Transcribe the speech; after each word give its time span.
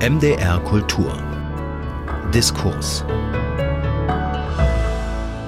MDR 0.00 0.58
Kultur 0.60 1.12
Diskurs 2.32 3.04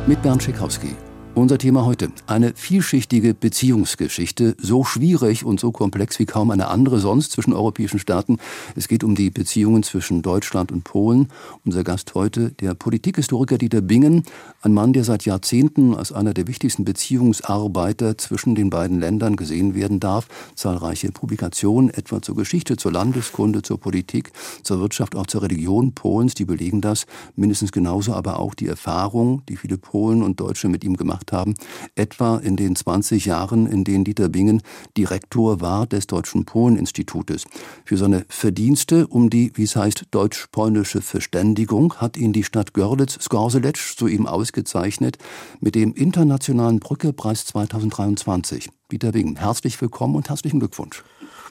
mit 0.06 0.20
Bernd 0.20 0.42
Schikowski. 0.42 0.94
Unser 1.34 1.56
Thema 1.56 1.86
heute. 1.86 2.12
Eine 2.26 2.52
vielschichtige 2.54 3.32
Beziehungsgeschichte, 3.32 4.54
so 4.60 4.84
schwierig 4.84 5.46
und 5.46 5.58
so 5.58 5.72
komplex 5.72 6.18
wie 6.18 6.26
kaum 6.26 6.50
eine 6.50 6.68
andere 6.68 6.98
sonst 6.98 7.32
zwischen 7.32 7.54
europäischen 7.54 7.98
Staaten. 7.98 8.36
Es 8.76 8.86
geht 8.86 9.02
um 9.02 9.14
die 9.14 9.30
Beziehungen 9.30 9.82
zwischen 9.82 10.20
Deutschland 10.20 10.70
und 10.70 10.84
Polen. 10.84 11.28
Unser 11.64 11.84
Gast 11.84 12.14
heute, 12.14 12.50
der 12.50 12.74
Politikhistoriker 12.74 13.56
Dieter 13.56 13.80
Bingen, 13.80 14.24
ein 14.60 14.74
Mann, 14.74 14.92
der 14.92 15.04
seit 15.04 15.24
Jahrzehnten 15.24 15.94
als 15.94 16.12
einer 16.12 16.34
der 16.34 16.48
wichtigsten 16.48 16.84
Beziehungsarbeiter 16.84 18.18
zwischen 18.18 18.54
den 18.54 18.68
beiden 18.68 19.00
Ländern 19.00 19.36
gesehen 19.36 19.74
werden 19.74 20.00
darf. 20.00 20.28
Zahlreiche 20.54 21.12
Publikationen, 21.12 21.88
etwa 21.88 22.20
zur 22.20 22.36
Geschichte, 22.36 22.76
zur 22.76 22.92
Landeskunde, 22.92 23.62
zur 23.62 23.80
Politik, 23.80 24.32
zur 24.64 24.80
Wirtschaft, 24.80 25.16
auch 25.16 25.26
zur 25.26 25.40
Religion 25.40 25.94
Polens, 25.94 26.34
die 26.34 26.44
belegen 26.44 26.82
das. 26.82 27.06
Mindestens 27.36 27.72
genauso 27.72 28.12
aber 28.12 28.38
auch 28.38 28.54
die 28.54 28.66
Erfahrung, 28.66 29.42
die 29.48 29.56
viele 29.56 29.78
Polen 29.78 30.22
und 30.22 30.38
Deutsche 30.38 30.68
mit 30.68 30.84
ihm 30.84 30.98
gemacht 30.98 31.21
gemacht 31.22 31.32
haben, 31.32 31.54
etwa 31.94 32.36
in 32.38 32.56
den 32.56 32.76
20 32.76 33.26
Jahren, 33.26 33.66
in 33.66 33.84
denen 33.84 34.04
Dieter 34.04 34.28
Bingen 34.28 34.62
Direktor 34.96 35.60
war 35.60 35.86
des 35.86 36.06
Deutschen 36.06 36.44
Polen-Institutes. 36.44 37.44
Für 37.84 37.96
seine 37.96 38.24
Verdienste 38.28 39.06
um 39.06 39.30
die, 39.30 39.52
wie 39.54 39.64
es 39.64 39.76
heißt, 39.76 40.06
deutsch-polnische 40.10 41.02
Verständigung 41.02 41.94
hat 41.94 42.16
ihn 42.16 42.32
die 42.32 42.44
Stadt 42.44 42.74
Görlitz 42.74 43.18
Skorzelec 43.20 43.76
zu 43.76 44.06
ihm 44.06 44.26
ausgezeichnet 44.26 45.18
mit 45.60 45.74
dem 45.74 45.94
Internationalen 45.94 46.80
Brückepreis 46.80 47.46
2023. 47.46 48.70
Dieter 48.90 49.12
Bingen, 49.12 49.36
herzlich 49.36 49.80
willkommen 49.80 50.16
und 50.16 50.28
herzlichen 50.28 50.60
Glückwunsch. 50.60 51.02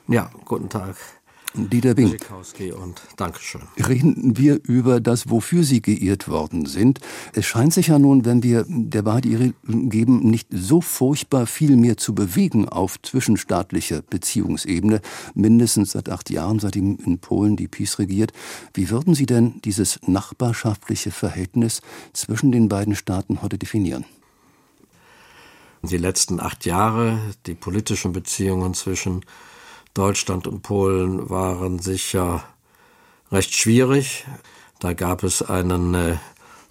Ja, 0.08 0.30
guten 0.46 0.70
Tag. 0.70 0.96
Dieter 1.54 1.96
Bing. 1.96 2.18
und 2.78 3.02
Dankeschön. 3.18 3.62
Reden 3.78 4.38
wir 4.38 4.60
über 4.64 5.02
das, 5.02 5.30
wofür 5.30 5.64
Sie 5.64 5.82
geehrt 5.82 6.30
worden 6.30 6.66
sind. 6.66 7.00
Es 7.34 7.46
scheint 7.46 7.74
sich 7.74 7.88
ja 7.88 8.00
nun, 8.00 8.24
wenn 8.24 8.42
wir 8.42 8.66
der 8.68 9.04
Wahrheit 9.04 9.26
ihre 9.26 9.54
geben, 9.68 10.20
nicht 10.30 10.48
so 10.52 10.80
furchtbar 10.80 11.46
viel 11.48 11.76
mehr 11.76 11.98
zu 11.98 12.16
bewegen 12.16 12.70
auf 12.70 13.02
zwischenstaatlicher 13.02 14.02
Beziehungsebene, 14.02 15.02
mindestens 15.34 15.92
seit 15.92 16.08
acht 16.10 16.30
Jahren, 16.30 16.60
seitdem 16.60 16.98
in 17.06 17.20
Polen 17.20 17.58
die 17.58 17.68
PiS 17.68 18.00
regiert. 18.00 18.32
Wie 18.74 18.90
würden 18.90 19.14
Sie 19.14 19.26
denn 19.26 19.60
dieses 19.66 20.00
nachbarschaftliche 20.08 21.12
Verhältnis 21.12 21.82
zwischen 22.14 22.54
den 22.54 22.70
beiden 22.70 22.96
Staaten 22.96 23.42
heute 23.42 23.58
definieren? 23.58 24.06
Die 25.84 25.98
letzten 25.98 26.40
acht 26.40 26.66
Jahre, 26.66 27.20
die 27.48 27.56
politischen 27.56 28.14
Beziehungen 28.14 28.74
zwischen 28.74 29.26
Deutschland 29.94 30.48
und 30.48 30.62
Polen 30.62 31.30
waren 31.30 31.80
sicher 31.80 32.44
recht 33.32 33.56
schwierig. 33.56 34.26
Da 34.80 34.94
gab 34.94 35.24
es 35.24 35.42
einen 35.42 35.94
äh, 35.94 36.18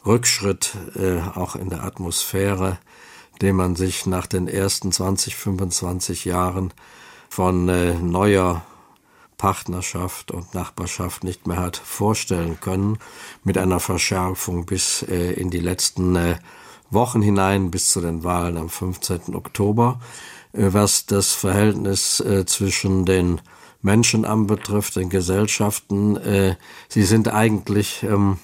Rückschritt 0.07 0.75
äh, 0.97 1.21
auch 1.39 1.57
in 1.57 1.71
der 1.71 1.85
Atmosphäre, 1.85 2.79
den 3.43 3.57
man 3.57 3.77
sich 3.77 4.07
nach 4.07 4.27
den 4.27 4.49
ersten 4.49 4.93
20, 4.93 5.37
25 5.37 6.25
Jahren 6.25 6.73
von 7.29 7.69
äh, 7.69 7.95
neuer 7.95 8.63
Partnerschaft 9.37 10.31
und 10.31 10.55
Nachbarschaft 10.55 11.25
nicht 11.25 11.47
mehr 11.47 11.59
hat 11.59 11.77
vorstellen 11.77 12.61
können, 12.61 12.99
mit 13.45 13.57
einer 13.57 13.81
Verschärfung 13.81 14.67
bis 14.67 15.03
äh, 15.03 15.33
in 15.33 15.51
die 15.51 15.61
letzten 15.61 16.17
äh, 16.17 16.39
Wochen 16.91 17.23
hinein, 17.23 17.71
bis 17.71 17.89
zu 17.89 18.01
den 18.01 18.25
Wahlen 18.25 18.59
am 18.59 18.69
15. 18.69 19.35
Oktober. 19.35 20.01
Äh, 20.53 20.73
was 20.73 21.07
das 21.07 21.33
Verhältnis 21.33 22.21
äh, 22.21 22.45
zwischen 22.47 23.05
den 23.05 23.41
Menschen 23.83 24.25
anbetrifft, 24.25 24.97
den 24.97 25.09
Gesellschaften. 25.09 26.17
Äh, 26.17 26.57
sie 26.89 27.03
sind 27.03 27.29
eigentlich 27.29 28.03
ähm, 28.03 28.39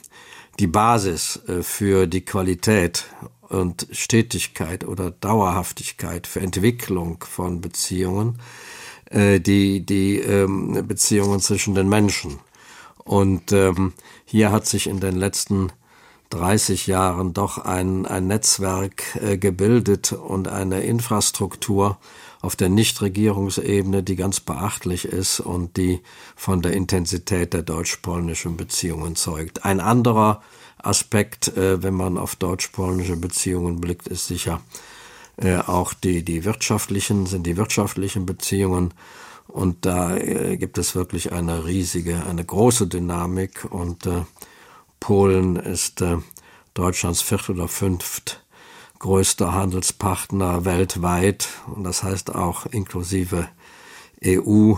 die 0.58 0.66
Basis 0.66 1.40
für 1.60 2.06
die 2.06 2.24
Qualität 2.24 3.04
und 3.42 3.86
Stetigkeit 3.90 4.86
oder 4.86 5.10
Dauerhaftigkeit 5.10 6.26
für 6.26 6.41
Entwicklung 6.41 7.22
von 7.28 7.60
Beziehungen, 7.60 8.38
die, 9.12 9.84
die 9.84 10.19
ähm, 10.19 10.82
Beziehungen 10.88 11.41
zwischen 11.41 11.75
den 11.75 11.91
Menschen. 11.91 12.38
Und 13.04 13.52
ähm, 13.52 13.92
hier 14.25 14.50
hat 14.50 14.66
sich 14.66 14.86
in 14.86 14.98
den 14.98 15.16
letzten 15.16 15.72
30 16.31 16.87
Jahren 16.87 17.32
doch 17.32 17.59
ein, 17.59 18.06
ein 18.06 18.26
Netzwerk 18.26 19.16
äh, 19.22 19.38
gebildet 19.38 20.12
und 20.12 20.48
eine 20.48 20.82
Infrastruktur 20.82 21.98
auf 22.42 22.56
der 22.56 22.69
Nichtregierungsebene, 22.69 24.03
die 24.03 24.16
ganz 24.16 24.41
beachtlich 24.41 25.04
ist 25.04 25.41
und 25.41 25.76
die 25.76 26.00
von 26.34 26.62
der 26.62 26.72
Intensität 26.72 27.53
der 27.53 27.62
deutsch-polnischen 27.62 28.56
Beziehungen 28.56 29.16
zeugt. 29.16 29.64
Ein 29.64 29.81
anderer 29.81 30.42
Aspekt, 30.78 31.56
äh, 31.56 31.82
wenn 31.82 31.94
man 31.94 32.19
auf 32.19 32.37
deutsch-polnische 32.37 33.16
Beziehungen 33.16 33.81
blickt, 33.81 34.08
ist 34.08 34.26
sicher 34.26 34.60
äh, 35.37 35.58
auch 35.58 35.93
die, 35.93 36.25
die 36.25 36.44
wirtschaftlichen, 36.44 37.26
sind 37.26 37.47
die 37.47 37.56
wirtschaftlichen 37.56 38.26
Beziehungen. 38.26 38.94
Und 39.48 39.84
da 39.87 40.16
äh, 40.16 40.56
gibt 40.56 40.78
es 40.78 40.94
wirklich 40.94 41.32
eine 41.32 41.66
riesige, 41.66 42.25
eine 42.26 42.44
große 42.44 42.87
Dynamik 42.88 43.66
und 43.70 44.06
äh, 44.06 44.22
Polen 45.00 45.56
ist 45.56 46.00
äh, 46.02 46.18
Deutschlands 46.74 47.22
viert 47.22 47.48
oder 47.48 47.68
fünft 47.68 48.44
größter 48.98 49.52
Handelspartner 49.52 50.64
weltweit 50.64 51.48
und 51.74 51.84
das 51.84 52.02
heißt 52.02 52.34
auch 52.34 52.66
inklusive 52.66 53.48
EU 54.24 54.74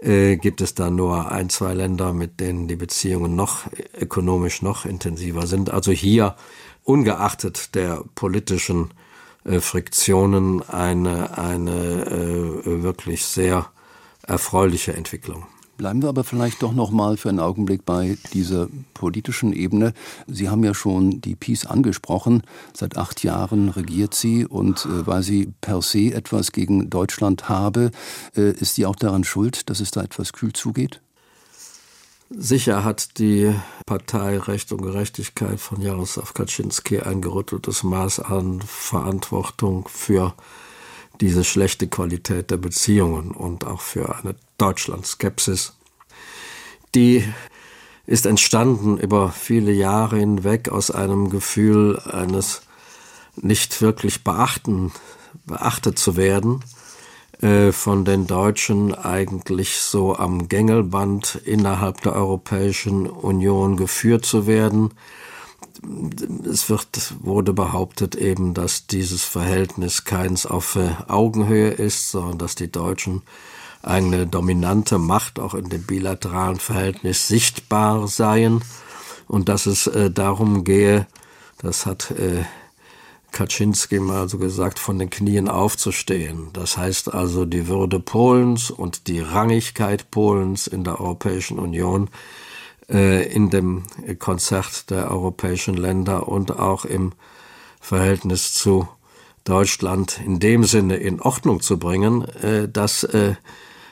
äh, 0.00 0.36
gibt 0.36 0.60
es 0.60 0.74
da 0.74 0.90
nur 0.90 1.30
ein, 1.30 1.50
zwei 1.50 1.74
Länder, 1.74 2.12
mit 2.12 2.40
denen 2.40 2.68
die 2.68 2.76
Beziehungen 2.76 3.34
noch 3.36 3.66
ökonomisch 3.98 4.62
noch 4.62 4.84
intensiver 4.84 5.46
sind. 5.46 5.70
Also 5.70 5.92
hier 5.92 6.36
ungeachtet 6.84 7.74
der 7.74 8.04
politischen 8.14 8.92
äh, 9.44 9.60
Friktionen 9.60 10.62
eine, 10.68 11.36
eine 11.38 12.06
äh, 12.06 12.82
wirklich 12.82 13.24
sehr 13.24 13.66
erfreuliche 14.22 14.94
Entwicklung. 14.94 15.46
Bleiben 15.78 16.02
wir 16.02 16.08
aber 16.08 16.24
vielleicht 16.24 16.60
doch 16.64 16.72
noch 16.72 16.90
mal 16.90 17.16
für 17.16 17.28
einen 17.28 17.38
Augenblick 17.38 17.84
bei 17.86 18.18
dieser 18.32 18.66
politischen 18.94 19.52
Ebene. 19.52 19.94
Sie 20.26 20.48
haben 20.48 20.64
ja 20.64 20.74
schon 20.74 21.20
die 21.20 21.36
Peace 21.36 21.66
angesprochen. 21.66 22.42
Seit 22.74 22.96
acht 22.96 23.22
Jahren 23.22 23.68
regiert 23.68 24.12
sie 24.12 24.44
und 24.44 24.86
äh, 24.86 25.06
weil 25.06 25.22
sie 25.22 25.52
per 25.60 25.80
se 25.80 26.12
etwas 26.12 26.50
gegen 26.50 26.90
Deutschland 26.90 27.48
habe, 27.48 27.92
äh, 28.36 28.50
ist 28.50 28.74
sie 28.74 28.86
auch 28.86 28.96
daran 28.96 29.22
schuld, 29.22 29.70
dass 29.70 29.78
es 29.78 29.92
da 29.92 30.02
etwas 30.02 30.32
kühl 30.32 30.52
zugeht? 30.52 31.00
Sicher 32.28 32.82
hat 32.82 33.16
die 33.18 33.54
Partei 33.86 34.36
Recht 34.36 34.72
und 34.72 34.82
Gerechtigkeit 34.82 35.60
von 35.60 35.80
Jaroslaw 35.80 36.32
Kaczynski 36.34 37.02
ein 37.02 37.22
gerütteltes 37.22 37.84
Maß 37.84 38.18
an 38.18 38.60
Verantwortung 38.62 39.86
für 39.86 40.34
diese 41.20 41.44
schlechte 41.44 41.86
Qualität 41.86 42.50
der 42.50 42.56
Beziehungen 42.56 43.30
und 43.30 43.64
auch 43.64 43.80
für 43.80 44.16
eine 44.16 44.34
Deutschland-Skepsis. 44.58 45.74
Die 46.94 47.24
ist 48.06 48.26
entstanden 48.26 48.98
über 48.98 49.30
viele 49.30 49.72
Jahre 49.72 50.18
hinweg 50.18 50.68
aus 50.68 50.90
einem 50.90 51.30
Gefühl 51.30 51.98
eines 52.00 52.62
nicht 53.36 53.80
wirklich 53.80 54.24
beachten, 54.24 54.92
beachtet 55.46 55.98
zu 55.98 56.16
werden, 56.16 56.64
äh, 57.40 57.70
von 57.72 58.04
den 58.04 58.26
Deutschen 58.26 58.94
eigentlich 58.94 59.78
so 59.78 60.16
am 60.16 60.48
Gängelband 60.48 61.40
innerhalb 61.44 62.00
der 62.02 62.14
Europäischen 62.14 63.06
Union 63.06 63.76
geführt 63.76 64.24
zu 64.24 64.46
werden, 64.46 64.90
es 66.44 66.68
wird, 66.68 67.14
wurde 67.20 67.52
behauptet 67.52 68.14
eben, 68.14 68.54
dass 68.54 68.86
dieses 68.86 69.22
Verhältnis 69.24 70.04
keins 70.04 70.46
auf 70.46 70.76
äh, 70.76 70.90
Augenhöhe 71.06 71.70
ist, 71.70 72.10
sondern 72.10 72.38
dass 72.38 72.54
die 72.54 72.70
Deutschen 72.70 73.22
eine 73.88 74.26
dominante 74.26 74.98
Macht 74.98 75.38
auch 75.38 75.54
in 75.54 75.68
dem 75.68 75.82
bilateralen 75.82 76.60
Verhältnis 76.60 77.26
sichtbar 77.26 78.06
seien 78.06 78.62
und 79.26 79.48
dass 79.48 79.66
es 79.66 79.86
äh, 79.86 80.10
darum 80.10 80.62
gehe, 80.62 81.06
das 81.58 81.86
hat 81.86 82.10
äh, 82.10 82.44
Kaczynski 83.32 83.98
mal 84.00 84.28
so 84.28 84.38
gesagt, 84.38 84.78
von 84.78 84.98
den 84.98 85.10
Knien 85.10 85.48
aufzustehen. 85.48 86.48
Das 86.52 86.76
heißt 86.76 87.12
also, 87.12 87.44
die 87.44 87.66
Würde 87.68 88.00
Polens 88.00 88.70
und 88.70 89.06
die 89.06 89.20
Rangigkeit 89.20 90.10
Polens 90.10 90.66
in 90.66 90.84
der 90.84 91.00
Europäischen 91.00 91.58
Union 91.58 92.10
äh, 92.90 93.30
in 93.30 93.50
dem 93.50 93.84
Konzert 94.18 94.90
der 94.90 95.10
europäischen 95.10 95.74
Länder 95.74 96.28
und 96.28 96.58
auch 96.58 96.84
im 96.84 97.12
Verhältnis 97.80 98.52
zu 98.52 98.88
Deutschland 99.44 100.20
in 100.24 100.40
dem 100.40 100.64
Sinne 100.64 100.96
in 100.96 101.20
Ordnung 101.20 101.60
zu 101.60 101.78
bringen, 101.78 102.24
äh, 102.42 102.68
dass 102.68 103.04
äh, 103.04 103.34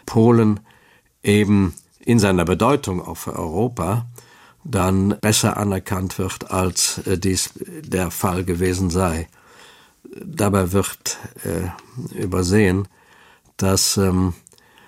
Polen 0.07 0.61
eben 1.23 1.75
in 1.99 2.19
seiner 2.19 2.45
Bedeutung 2.45 3.07
auch 3.07 3.17
für 3.17 3.37
Europa 3.37 4.07
dann 4.65 5.17
besser 5.21 5.57
anerkannt 5.57 6.19
wird, 6.19 6.51
als 6.51 7.01
dies 7.07 7.51
der 7.57 8.11
Fall 8.11 8.45
gewesen 8.45 8.91
sei. 8.91 9.29
Dabei 10.25 10.73
wird 10.73 11.19
übersehen, 12.15 12.89
dass 13.57 13.97
ähm, 13.97 14.35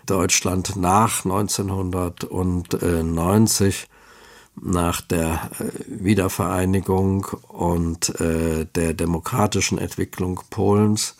Deutschland 0.08 0.74
nach 0.76 1.24
1990 1.24 3.88
nach 4.60 5.00
der 5.00 5.50
äh, 5.58 5.70
Wiedervereinigung 5.86 7.26
und 7.48 8.20
äh, 8.20 8.66
der 8.66 8.92
demokratischen 8.94 9.78
Entwicklung 9.78 10.40
Polens 10.50 11.16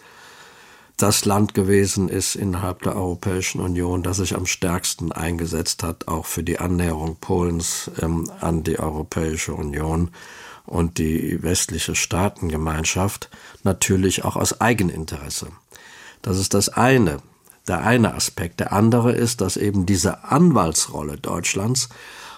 das 0.98 1.24
Land 1.24 1.54
gewesen 1.54 2.08
ist 2.08 2.34
innerhalb 2.34 2.82
der 2.82 2.96
Europäischen 2.96 3.60
Union, 3.60 4.02
das 4.02 4.18
sich 4.18 4.34
am 4.34 4.46
stärksten 4.46 5.12
eingesetzt 5.12 5.82
hat, 5.84 6.08
auch 6.08 6.26
für 6.26 6.42
die 6.42 6.58
Annäherung 6.58 7.16
Polens 7.20 7.90
ähm, 8.02 8.28
an 8.40 8.64
die 8.64 8.78
Europäische 8.78 9.54
Union 9.54 10.10
und 10.66 10.98
die 10.98 11.42
westliche 11.42 11.94
Staatengemeinschaft, 11.94 13.30
natürlich 13.62 14.24
auch 14.24 14.36
aus 14.36 14.60
Eigeninteresse. 14.60 15.48
Das 16.20 16.36
ist 16.36 16.52
das 16.52 16.68
eine, 16.68 17.18
der 17.68 17.82
eine 17.82 18.14
Aspekt. 18.14 18.58
Der 18.58 18.72
andere 18.72 19.12
ist, 19.12 19.40
dass 19.40 19.56
eben 19.56 19.86
diese 19.86 20.24
Anwaltsrolle 20.24 21.16
Deutschlands 21.16 21.88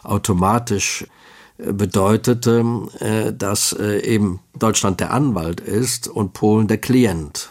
automatisch 0.02 1.06
äh, 1.56 1.72
bedeutete, 1.72 2.62
äh, 3.00 3.32
dass 3.32 3.72
äh, 3.72 4.00
eben 4.00 4.40
Deutschland 4.54 5.00
der 5.00 5.12
Anwalt 5.12 5.60
ist 5.60 6.08
und 6.08 6.34
Polen 6.34 6.68
der 6.68 6.78
Klient. 6.78 7.48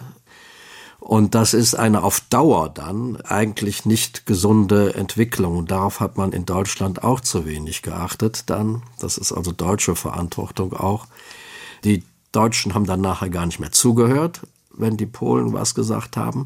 Und 1.10 1.34
das 1.34 1.56
ist 1.56 1.74
eine 1.74 2.04
auf 2.04 2.22
Dauer 2.30 2.70
dann 2.70 3.20
eigentlich 3.22 3.84
nicht 3.84 4.28
gesunde 4.28 4.94
Entwicklung. 4.94 5.58
Und 5.58 5.72
darauf 5.72 6.02
hat 6.02 6.18
man 6.18 6.34
in 6.34 6.46
Deutschland 6.46 7.04
auch 7.04 7.20
zu 7.20 7.48
wenig 7.48 7.82
geachtet 7.82 8.44
dann. 8.52 8.84
Das 9.00 9.18
ist 9.18 9.32
also 9.32 9.52
deutsche 9.52 9.96
Verantwortung 9.96 10.72
auch. 10.74 11.08
Die 11.84 12.04
Deutschen 12.32 12.76
haben 12.76 12.86
dann 12.86 13.02
nachher 13.02 13.32
gar 13.32 13.48
nicht 13.48 13.60
mehr 13.60 13.72
zugehört, 13.72 14.42
wenn 14.72 14.98
die 14.98 15.08
Polen 15.08 15.52
was 15.52 15.74
gesagt 15.74 16.16
haben. 16.16 16.46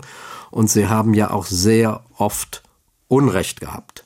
Und 0.50 0.70
sie 0.72 0.88
haben 0.88 1.14
ja 1.14 1.32
auch 1.32 1.46
sehr 1.46 2.02
oft 2.18 2.64
Unrecht 3.10 3.60
gehabt. 3.60 4.06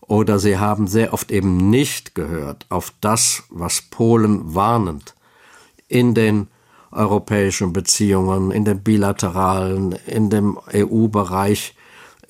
Oder 0.00 0.38
sie 0.38 0.56
haben 0.56 0.86
sehr 0.86 1.12
oft 1.12 1.30
eben 1.30 1.68
nicht 1.68 2.14
gehört 2.14 2.64
auf 2.70 2.94
das, 3.02 3.42
was 3.50 3.82
Polen 3.82 4.54
warnend 4.54 5.14
in 5.86 6.14
den 6.14 6.48
europäischen 6.90 7.72
Beziehungen, 7.72 8.50
in 8.50 8.64
den 8.64 8.82
bilateralen, 8.82 9.92
in 10.06 10.30
dem 10.30 10.58
EU-Bereich 10.72 11.74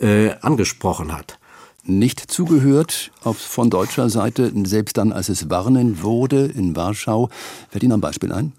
äh, 0.01 0.31
angesprochen 0.41 1.17
hat. 1.17 1.39
Nicht 1.85 2.31
zugehört 2.31 3.11
auf, 3.25 3.39
von 3.39 3.71
deutscher 3.71 4.11
Seite, 4.11 4.53
selbst 4.65 4.99
dann, 4.99 5.13
als 5.13 5.29
es 5.29 5.49
warnen 5.49 6.03
wurde 6.03 6.47
in 6.47 6.77
Warschau. 6.77 7.31
Fällt 7.71 7.83
Ihnen 7.83 7.95
ein 7.95 8.01
Beispiel 8.01 8.33
ein? 8.33 8.53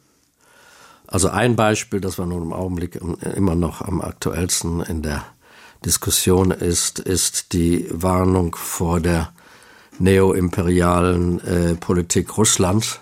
Also 1.05 1.29
ein 1.29 1.55
Beispiel, 1.55 2.01
das 2.01 2.17
war 2.17 2.25
nun 2.25 2.43
im 2.43 2.53
Augenblick 2.53 2.99
immer 3.35 3.55
noch 3.55 3.81
am 3.81 4.01
aktuellsten 4.01 4.81
in 4.81 5.01
der 5.01 5.25
Diskussion 5.85 6.51
ist, 6.51 6.99
ist 6.99 7.53
die 7.53 7.87
Warnung 7.91 8.55
vor 8.55 8.99
der 8.99 9.31
neoimperialen 9.97 11.39
äh, 11.45 11.75
Politik 11.75 12.37
Russlands 12.37 12.99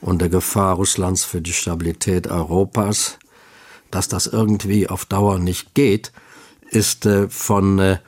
und 0.00 0.20
der 0.20 0.28
Gefahr 0.28 0.76
Russlands 0.76 1.24
für 1.24 1.40
die 1.40 1.52
Stabilität 1.52 2.28
Europas, 2.28 3.18
dass 3.90 4.08
das 4.08 4.26
irgendwie 4.26 4.88
auf 4.88 5.04
Dauer 5.04 5.38
nicht 5.38 5.74
geht, 5.74 6.12
ist 6.70 7.06
äh, 7.06 7.28
von 7.28 7.78
äh, 7.78 7.98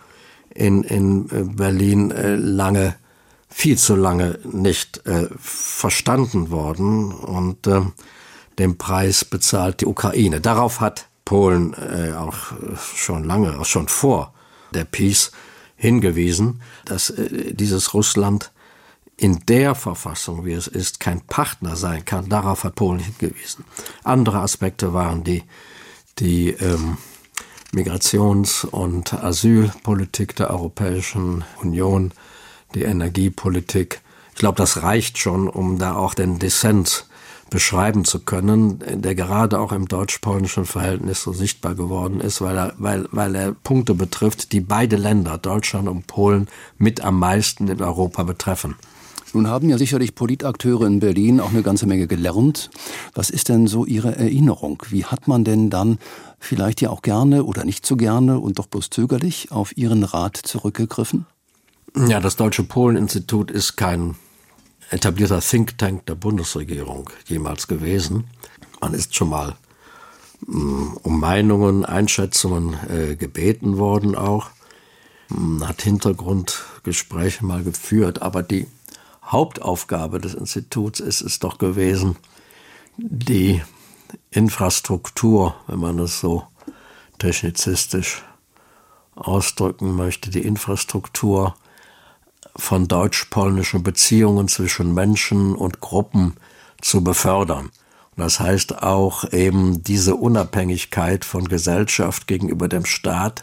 in, 0.55 0.85
in 0.85 1.31
äh, 1.31 1.45
Berlin 1.45 2.11
lange, 2.11 2.95
viel 3.49 3.77
zu 3.77 3.97
lange 3.97 4.39
nicht 4.51 5.03
verstanden 5.37 6.51
worden 6.51 7.13
und 7.13 7.69
den 8.59 8.79
Preis 8.79 9.27
bezahlt 9.27 9.83
die 9.83 9.87
Ukraine. 9.87 10.41
Darauf 10.41 10.81
hat 10.81 11.09
Polen 11.27 11.75
auch 12.15 12.55
schon 12.95 13.25
lange, 13.25 13.61
auch 13.61 13.67
schon 13.67 13.89
vor 13.89 14.33
der 14.73 14.85
Peace 14.85 15.33
hingewiesen, 15.77 16.63
dass 16.87 17.13
dieses 17.19 17.93
Russland 17.93 18.53
in 19.17 19.41
der 19.47 19.75
Verfassung, 19.75 20.45
wie 20.45 20.53
es 20.53 20.67
ist, 20.67 21.01
kein 21.01 21.21
Partner 21.21 21.77
sein 21.77 22.05
kann. 22.05 22.29
Darauf 22.29 22.65
hat 22.65 22.75
Polen 22.75 23.01
hingewiesen. 23.01 23.65
Andere 24.03 24.41
Aspekte 24.41 24.95
waren 24.95 25.23
die, 25.23 25.45
die 26.19 26.51
ähm, 26.51 26.97
Migrations- 27.73 28.65
und 28.65 29.15
Asylpolitik 29.15 30.37
der 30.37 30.51
Europäischen 30.51 31.45
Union, 31.63 32.13
die 32.75 32.83
Energiepolitik. 32.83 34.01
Ich 34.33 34.39
glaube, 34.39 34.57
das 34.57 34.83
reicht 34.83 35.19
schon, 35.19 35.49
um 35.49 35.79
da 35.79 35.95
auch 35.95 36.15
den 36.15 36.39
Dissens 36.39 37.07
beschreiben 37.53 38.07
zu 38.07 38.21
können, 38.21 38.83
der 39.03 39.15
gerade 39.15 39.61
auch 39.61 39.73
im 39.73 39.87
deutsch-polnischen 39.87 40.65
Verhältnis 40.65 41.23
so 41.23 41.35
sichtbar 41.35 41.75
geworden 41.75 42.21
ist, 42.21 42.41
weil 42.41 42.57
er, 42.57 42.75
weil, 42.79 43.07
weil 43.13 43.35
er 43.35 43.53
Punkte 43.53 43.95
betrifft, 43.95 44.53
die 44.53 44.61
beide 44.61 44.97
Länder, 44.97 45.37
Deutschland 45.37 45.87
und 45.87 46.07
Polen, 46.07 46.49
mit 46.79 47.03
am 47.03 47.19
meisten 47.19 47.69
in 47.69 47.83
Europa 47.83 48.23
betreffen. 48.23 48.77
Nun 49.35 49.49
haben 49.49 49.71
ja 49.71 49.79
sicherlich 49.79 50.15
Politakteure 50.15 50.87
in 50.87 51.01
Berlin 51.01 51.41
auch 51.41 51.51
eine 51.51 51.63
ganze 51.63 51.87
Menge 51.87 52.07
gelernt. 52.07 52.71
Was 53.15 53.31
ist 53.31 53.49
denn 53.49 53.67
so 53.67 53.87
Ihre 53.87 54.15
Erinnerung? 54.17 54.83
Wie 54.91 55.07
hat 55.07 55.27
man 55.27 55.43
denn 55.45 55.71
dann 55.71 55.99
vielleicht 56.39 56.83
ja 56.83 56.91
auch 56.91 57.01
gerne 57.01 57.45
oder 57.45 57.65
nicht 57.65 57.87
so 57.87 57.97
gerne 57.97 58.39
und 58.41 58.59
doch 58.59 58.67
bloß 58.67 58.91
zögerlich 58.91 59.51
auf 59.51 59.77
Ihren 59.77 60.05
Rat 60.05 60.37
zurückgegriffen? 60.37 61.27
Ja, 62.09 62.21
das 62.21 62.37
Deutsche 62.37 62.63
Polen-Institut 62.63 63.51
ist 63.51 63.77
kein 63.77 64.17
etablierter 64.91 65.41
Think 65.41 65.79
Tank 65.79 66.07
der 66.07 66.15
Bundesregierung 66.15 67.09
jemals 67.27 67.69
gewesen. 67.69 68.25
Man 68.81 68.93
ist 68.93 69.15
schon 69.15 69.31
mal 69.31 69.57
mm, 70.47 70.97
um 71.03 71.21
Meinungen, 71.21 71.87
Einschätzungen 71.87 72.77
äh, 72.91 73.17
gebeten 73.17 73.79
worden 73.79 74.15
auch, 74.15 74.51
man 75.29 75.67
hat 75.67 75.83
Hintergrundgespräche 75.83 77.45
mal 77.45 77.63
geführt, 77.63 78.21
aber 78.21 78.43
die 78.43 78.67
Hauptaufgabe 79.25 80.21
des 80.21 80.35
Instituts 80.35 81.01
ist 81.01 81.23
es 81.23 81.39
doch 81.39 81.59
gewesen, 81.59 82.17
die 82.97 83.63
Infrastruktur, 84.31 85.55
wenn 85.67 85.81
man 85.81 85.99
es 85.99 86.21
so 86.21 86.45
technizistisch 87.19 88.23
ausdrücken 89.15 89.95
möchte, 89.95 90.31
die 90.31 90.43
Infrastruktur 90.43 91.55
von 92.57 92.89
deutsch-polnischen 92.89 93.83
Beziehungen 93.83 94.49
zwischen 94.49 94.93
Menschen 94.93 95.55
und 95.55 95.81
Gruppen 95.81 96.35
zu 96.81 97.03
befördern. 97.03 97.71
Das 98.17 98.41
heißt 98.41 98.83
auch 98.83 99.33
eben 99.33 99.83
diese 99.83 100.17
Unabhängigkeit 100.17 101.25
von 101.25 101.49
Gesellschaft 101.49 102.27
gegenüber 102.27 102.69
dem 102.69 102.85
Staat, 102.85 103.43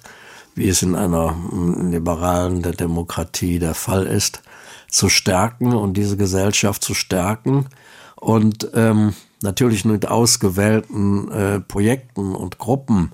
wie 0.53 0.69
es 0.69 0.83
in 0.83 0.95
einer 0.95 1.35
liberalen 1.89 2.61
der 2.61 2.73
Demokratie 2.73 3.59
der 3.59 3.73
Fall 3.73 4.05
ist, 4.05 4.43
zu 4.89 5.09
stärken 5.09 5.73
und 5.73 5.95
diese 5.95 6.17
Gesellschaft 6.17 6.83
zu 6.83 6.93
stärken. 6.93 7.67
Und 8.15 8.69
ähm, 8.73 9.13
natürlich 9.41 9.85
mit 9.85 10.07
ausgewählten 10.07 11.31
äh, 11.31 11.59
Projekten 11.59 12.35
und 12.35 12.57
Gruppen. 12.57 13.11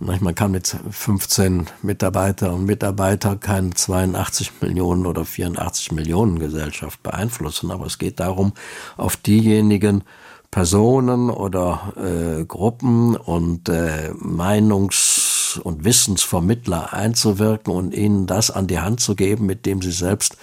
Man 0.00 0.34
kann 0.34 0.50
mit 0.50 0.76
15 0.90 1.66
Mitarbeiter 1.82 2.52
und 2.52 2.66
Mitarbeiter 2.66 3.36
keine 3.36 3.70
82 3.70 4.60
Millionen 4.60 5.06
oder 5.06 5.24
84 5.24 5.92
Millionen 5.92 6.38
Gesellschaft 6.38 7.02
beeinflussen, 7.02 7.70
aber 7.70 7.86
es 7.86 7.98
geht 7.98 8.20
darum, 8.20 8.52
auf 8.96 9.16
diejenigen 9.16 10.02
Personen 10.50 11.30
oder 11.30 11.94
äh, 11.96 12.44
Gruppen 12.44 13.16
und 13.16 13.68
äh, 13.68 14.10
Meinungs- 14.20 15.13
und 15.58 15.84
Wissensvermittler 15.84 16.92
einzuwirken 16.92 17.72
und 17.72 17.94
ihnen 17.94 18.26
das 18.26 18.50
an 18.50 18.66
die 18.66 18.80
Hand 18.80 19.00
zu 19.00 19.14
geben, 19.14 19.46
mit 19.46 19.66
dem 19.66 19.82
sie 19.82 19.92
selbst 19.92 20.36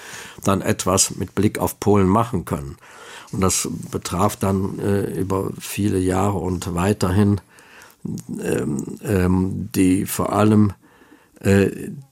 dann 0.43 0.61
etwas 0.61 1.15
mit 1.15 1.35
Blick 1.35 1.59
auf 1.59 1.79
Polen 1.79 2.07
machen 2.07 2.45
können. 2.45 2.77
Und 3.31 3.41
das 3.41 3.67
betraf 3.91 4.35
dann 4.35 4.79
äh, 4.79 5.03
über 5.19 5.51
viele 5.59 5.99
Jahre 5.99 6.39
und 6.39 6.73
weiterhin 6.73 7.39
ähm, 8.43 8.97
ähm, 9.03 9.69
die 9.75 10.05
vor 10.05 10.33
allem 10.33 10.73
äh, 11.39 11.69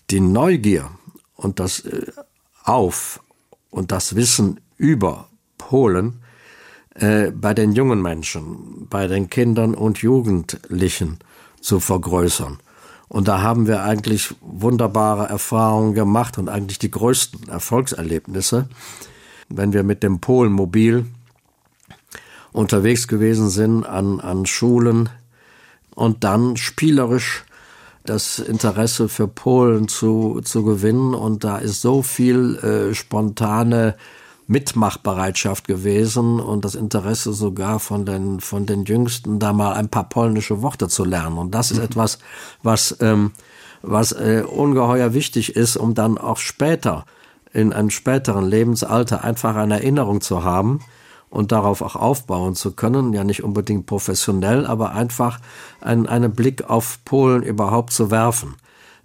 die 0.09 0.19
Neugier 0.19 0.89
und 1.35 1.59
das 1.59 1.81
äh, 1.81 2.05
auf 2.63 3.21
und 3.69 3.91
das 3.91 4.15
Wissen 4.15 4.59
über 4.77 5.27
Polen 5.57 6.21
äh, 6.95 7.31
bei 7.31 7.53
den 7.53 7.73
jungen 7.73 8.01
Menschen, 8.01 8.87
bei 8.89 9.07
den 9.07 9.29
Kindern 9.29 9.73
und 9.73 9.99
Jugendlichen 9.99 11.19
zu 11.61 11.79
vergrößern. 11.79 12.59
Und 13.09 13.27
da 13.27 13.41
haben 13.41 13.67
wir 13.67 13.83
eigentlich 13.83 14.35
wunderbare 14.39 15.27
Erfahrungen 15.27 15.95
gemacht 15.95 16.37
und 16.37 16.47
eigentlich 16.47 16.79
die 16.79 16.91
größten 16.91 17.49
Erfolgserlebnisse, 17.49 18.69
wenn 19.49 19.73
wir 19.73 19.83
mit 19.83 20.03
dem 20.03 20.19
Polenmobil 20.19 21.05
unterwegs 22.51 23.07
gewesen 23.07 23.49
sind 23.49 23.83
an, 23.83 24.19
an 24.19 24.45
Schulen 24.45 25.09
und 25.95 26.23
dann 26.23 26.55
spielerisch 26.55 27.43
das 28.05 28.39
Interesse 28.39 29.09
für 29.09 29.27
Polen 29.27 29.87
zu, 29.87 30.41
zu 30.43 30.63
gewinnen. 30.63 31.13
Und 31.13 31.43
da 31.43 31.57
ist 31.57 31.81
so 31.81 32.01
viel 32.01 32.55
äh, 32.57 32.95
spontane 32.95 33.95
Mitmachbereitschaft 34.49 35.67
gewesen 35.67 36.39
und 36.39 36.65
das 36.65 36.73
Interesse 36.73 37.33
sogar 37.33 37.79
von 37.79 38.03
den, 38.03 38.39
von 38.39 38.65
den 38.65 38.83
Jüngsten, 38.83 39.37
da 39.37 39.53
mal 39.53 39.73
ein 39.73 39.89
paar 39.89 40.09
polnische 40.09 40.63
Worte 40.63 40.87
zu 40.87 41.05
lernen. 41.05 41.37
Und 41.37 41.53
das 41.53 41.69
ist 41.69 41.77
mhm. 41.77 41.83
etwas, 41.83 42.17
was, 42.63 42.97
ähm, 42.99 43.31
was 43.83 44.11
äh, 44.11 44.43
ungeheuer 44.43 45.13
wichtig 45.13 45.55
ist, 45.55 45.77
um 45.77 45.93
dann 45.93 46.17
auch 46.17 46.37
später, 46.37 47.05
in 47.53 47.73
einem 47.73 47.91
späteren 47.91 48.45
Lebensalter 48.45 49.23
einfach 49.23 49.55
eine 49.55 49.75
Erinnerung 49.75 50.19
zu 50.19 50.43
haben 50.43 50.79
und 51.29 51.51
darauf 51.51 51.83
auch 51.83 51.95
aufbauen 51.95 52.55
zu 52.55 52.71
können, 52.71 53.13
ja 53.13 53.23
nicht 53.23 53.43
unbedingt 53.43 53.85
professionell, 53.85 54.65
aber 54.65 54.93
einfach 54.93 55.39
einen, 55.79 56.07
einen 56.07 56.31
Blick 56.31 56.67
auf 56.67 57.05
Polen 57.05 57.43
überhaupt 57.43 57.93
zu 57.93 58.09
werfen. 58.09 58.55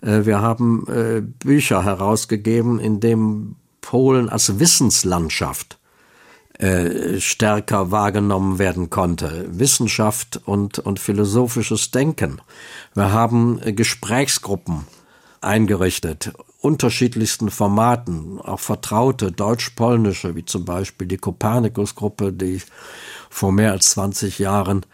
Äh, 0.00 0.24
wir 0.24 0.40
haben 0.40 0.86
äh, 0.88 1.20
Bücher 1.20 1.84
herausgegeben, 1.84 2.80
in 2.80 3.00
dem 3.00 3.56
Polen 3.84 4.30
als 4.30 4.58
Wissenslandschaft 4.58 5.78
äh, 6.58 7.20
stärker 7.20 7.90
wahrgenommen 7.90 8.58
werden 8.58 8.88
konnte. 8.88 9.46
Wissenschaft 9.50 10.40
und, 10.46 10.78
und 10.78 10.98
philosophisches 10.98 11.90
Denken. 11.90 12.40
Wir 12.94 13.12
haben 13.12 13.60
äh, 13.62 13.74
Gesprächsgruppen 13.74 14.86
eingerichtet, 15.42 16.32
unterschiedlichsten 16.62 17.50
Formaten, 17.50 18.40
auch 18.40 18.60
vertraute 18.60 19.30
deutsch-polnische, 19.32 20.34
wie 20.34 20.46
zum 20.46 20.64
Beispiel 20.64 21.06
die 21.06 21.18
Kopernikus-Gruppe, 21.18 22.32
die 22.32 22.54
ich 22.56 22.64
vor 23.28 23.52
mehr 23.52 23.72
als 23.72 23.90
20 23.90 24.38
Jahren 24.38 24.86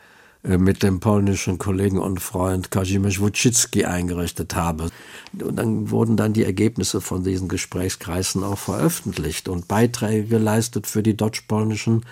mit 0.42 0.82
dem 0.82 1.00
polnischen 1.00 1.58
Kollegen 1.58 1.98
und 1.98 2.20
Freund 2.20 2.70
Kazimierz 2.70 3.20
Wojcicki 3.20 3.84
eingerichtet 3.84 4.54
habe. 4.54 4.90
Und 5.38 5.56
dann 5.56 5.90
wurden 5.90 6.16
dann 6.16 6.32
die 6.32 6.44
Ergebnisse 6.44 7.00
von 7.00 7.24
diesen 7.24 7.48
Gesprächskreisen 7.48 8.42
auch 8.42 8.58
veröffentlicht 8.58 9.48
und 9.48 9.68
Beiträge 9.68 10.24
geleistet 10.24 10.86
für 10.86 11.02
die 11.02 11.16
deutsch-polnischen, 11.16 12.06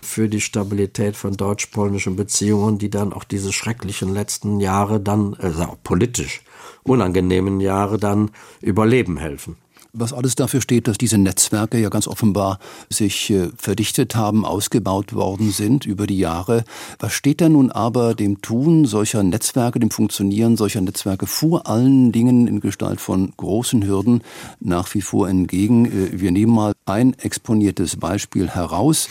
für 0.00 0.28
die 0.28 0.40
Stabilität 0.40 1.16
von 1.16 1.36
deutsch-polnischen 1.36 2.14
Beziehungen, 2.14 2.78
die 2.78 2.90
dann 2.90 3.12
auch 3.12 3.24
diese 3.24 3.52
schrecklichen 3.52 4.12
letzten 4.14 4.60
Jahre 4.60 5.00
dann, 5.00 5.34
also 5.34 5.62
auch 5.62 5.78
politisch 5.82 6.42
unangenehmen 6.84 7.60
Jahre 7.60 7.98
dann 7.98 8.30
überleben 8.60 9.16
helfen 9.16 9.56
was 9.92 10.12
alles 10.12 10.34
dafür 10.34 10.62
steht, 10.62 10.88
dass 10.88 10.96
diese 10.96 11.18
Netzwerke 11.18 11.78
ja 11.78 11.90
ganz 11.90 12.08
offenbar 12.08 12.58
sich 12.88 13.30
äh, 13.30 13.50
verdichtet 13.56 14.16
haben, 14.16 14.46
ausgebaut 14.46 15.12
worden 15.12 15.50
sind 15.50 15.84
über 15.84 16.06
die 16.06 16.18
Jahre. 16.18 16.64
Was 16.98 17.12
steht 17.12 17.42
da 17.42 17.48
nun 17.48 17.70
aber 17.70 18.14
dem 18.14 18.40
Tun 18.40 18.86
solcher 18.86 19.22
Netzwerke, 19.22 19.78
dem 19.80 19.90
Funktionieren 19.90 20.56
solcher 20.56 20.80
Netzwerke 20.80 21.26
vor 21.26 21.66
allen 21.66 22.10
Dingen 22.10 22.46
in 22.46 22.60
Gestalt 22.60 23.00
von 23.00 23.32
großen 23.36 23.86
Hürden 23.86 24.22
nach 24.60 24.92
wie 24.94 25.02
vor 25.02 25.28
entgegen? 25.28 25.84
Äh, 25.84 26.20
wir 26.20 26.30
nehmen 26.32 26.54
mal 26.54 26.72
ein 26.86 27.12
exponiertes 27.18 27.96
Beispiel 27.96 28.48
heraus. 28.48 29.08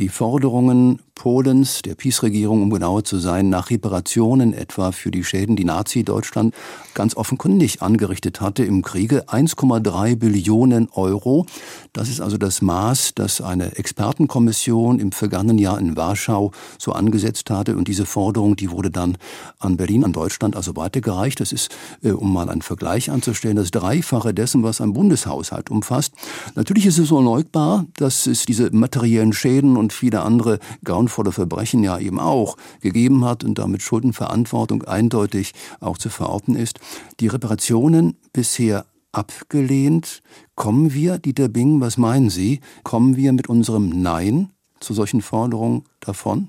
Die 0.00 0.08
Forderungen 0.08 0.98
Polens, 1.14 1.82
der 1.82 1.94
Peace-Regierung, 1.94 2.62
um 2.62 2.70
genauer 2.70 3.04
zu 3.04 3.18
sein, 3.18 3.48
nach 3.48 3.70
Reparationen 3.70 4.52
etwa 4.52 4.90
für 4.90 5.12
die 5.12 5.22
Schäden, 5.22 5.54
die 5.54 5.64
Nazi-Deutschland 5.64 6.54
ganz 6.92 7.16
offenkundig 7.16 7.82
angerichtet 7.82 8.40
hatte 8.40 8.64
im 8.64 8.82
Kriege. 8.82 9.28
1,3 9.28 10.16
Billionen 10.16 10.88
Euro. 10.92 11.46
Das 11.92 12.08
ist 12.08 12.20
also 12.20 12.36
das 12.36 12.62
Maß, 12.62 13.12
das 13.14 13.40
eine 13.40 13.76
Expertenkommission 13.76 14.98
im 14.98 15.12
vergangenen 15.12 15.58
Jahr 15.58 15.78
in 15.78 15.96
Warschau 15.96 16.50
so 16.78 16.92
angesetzt 16.92 17.48
hatte. 17.50 17.76
Und 17.76 17.86
diese 17.86 18.06
Forderung, 18.06 18.56
die 18.56 18.70
wurde 18.70 18.90
dann 18.90 19.16
an 19.60 19.76
Berlin, 19.76 20.04
an 20.04 20.12
Deutschland 20.12 20.56
also 20.56 20.74
weitergereicht. 20.76 21.40
Das 21.40 21.52
ist, 21.52 21.74
äh, 22.02 22.10
um 22.10 22.32
mal 22.32 22.48
einen 22.48 22.62
Vergleich 22.62 23.10
anzustellen, 23.10 23.56
das 23.56 23.70
Dreifache 23.70 24.34
dessen, 24.34 24.64
was 24.64 24.80
ein 24.80 24.92
Bundeshaushalt 24.92 25.70
umfasst. 25.70 26.12
Natürlich 26.56 26.86
ist 26.86 26.98
es 26.98 27.12
unleugbar, 27.12 27.86
dass 27.96 28.26
es 28.26 28.44
diese 28.44 28.70
materiellen 28.74 29.32
Schäden 29.32 29.76
und 29.76 29.83
viele 29.92 30.22
andere 30.22 30.58
grauenvolle 30.84 31.32
Verbrechen 31.32 31.82
ja 31.82 31.98
eben 31.98 32.20
auch 32.20 32.56
gegeben 32.80 33.24
hat 33.24 33.44
und 33.44 33.58
damit 33.58 33.82
Schuldenverantwortung 33.82 34.84
eindeutig 34.84 35.52
auch 35.80 35.98
zu 35.98 36.08
verorten 36.08 36.56
ist. 36.56 36.80
Die 37.20 37.28
Reparationen 37.28 38.16
bisher 38.32 38.86
abgelehnt. 39.12 40.22
Kommen 40.54 40.92
wir, 40.92 41.18
Dieter 41.18 41.48
Bing, 41.48 41.80
was 41.80 41.96
meinen 41.96 42.30
Sie? 42.30 42.60
Kommen 42.82 43.16
wir 43.16 43.32
mit 43.32 43.48
unserem 43.48 44.02
Nein 44.02 44.50
zu 44.80 44.94
solchen 44.94 45.22
Forderungen 45.22 45.84
davon? 46.00 46.48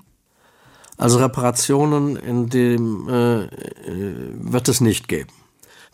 Also 0.98 1.18
Reparationen 1.18 2.16
in 2.16 2.48
dem 2.48 3.08
äh, 3.08 3.44
äh 3.44 3.48
wird 4.34 4.68
es 4.68 4.80
nicht 4.80 5.08
geben. 5.08 5.30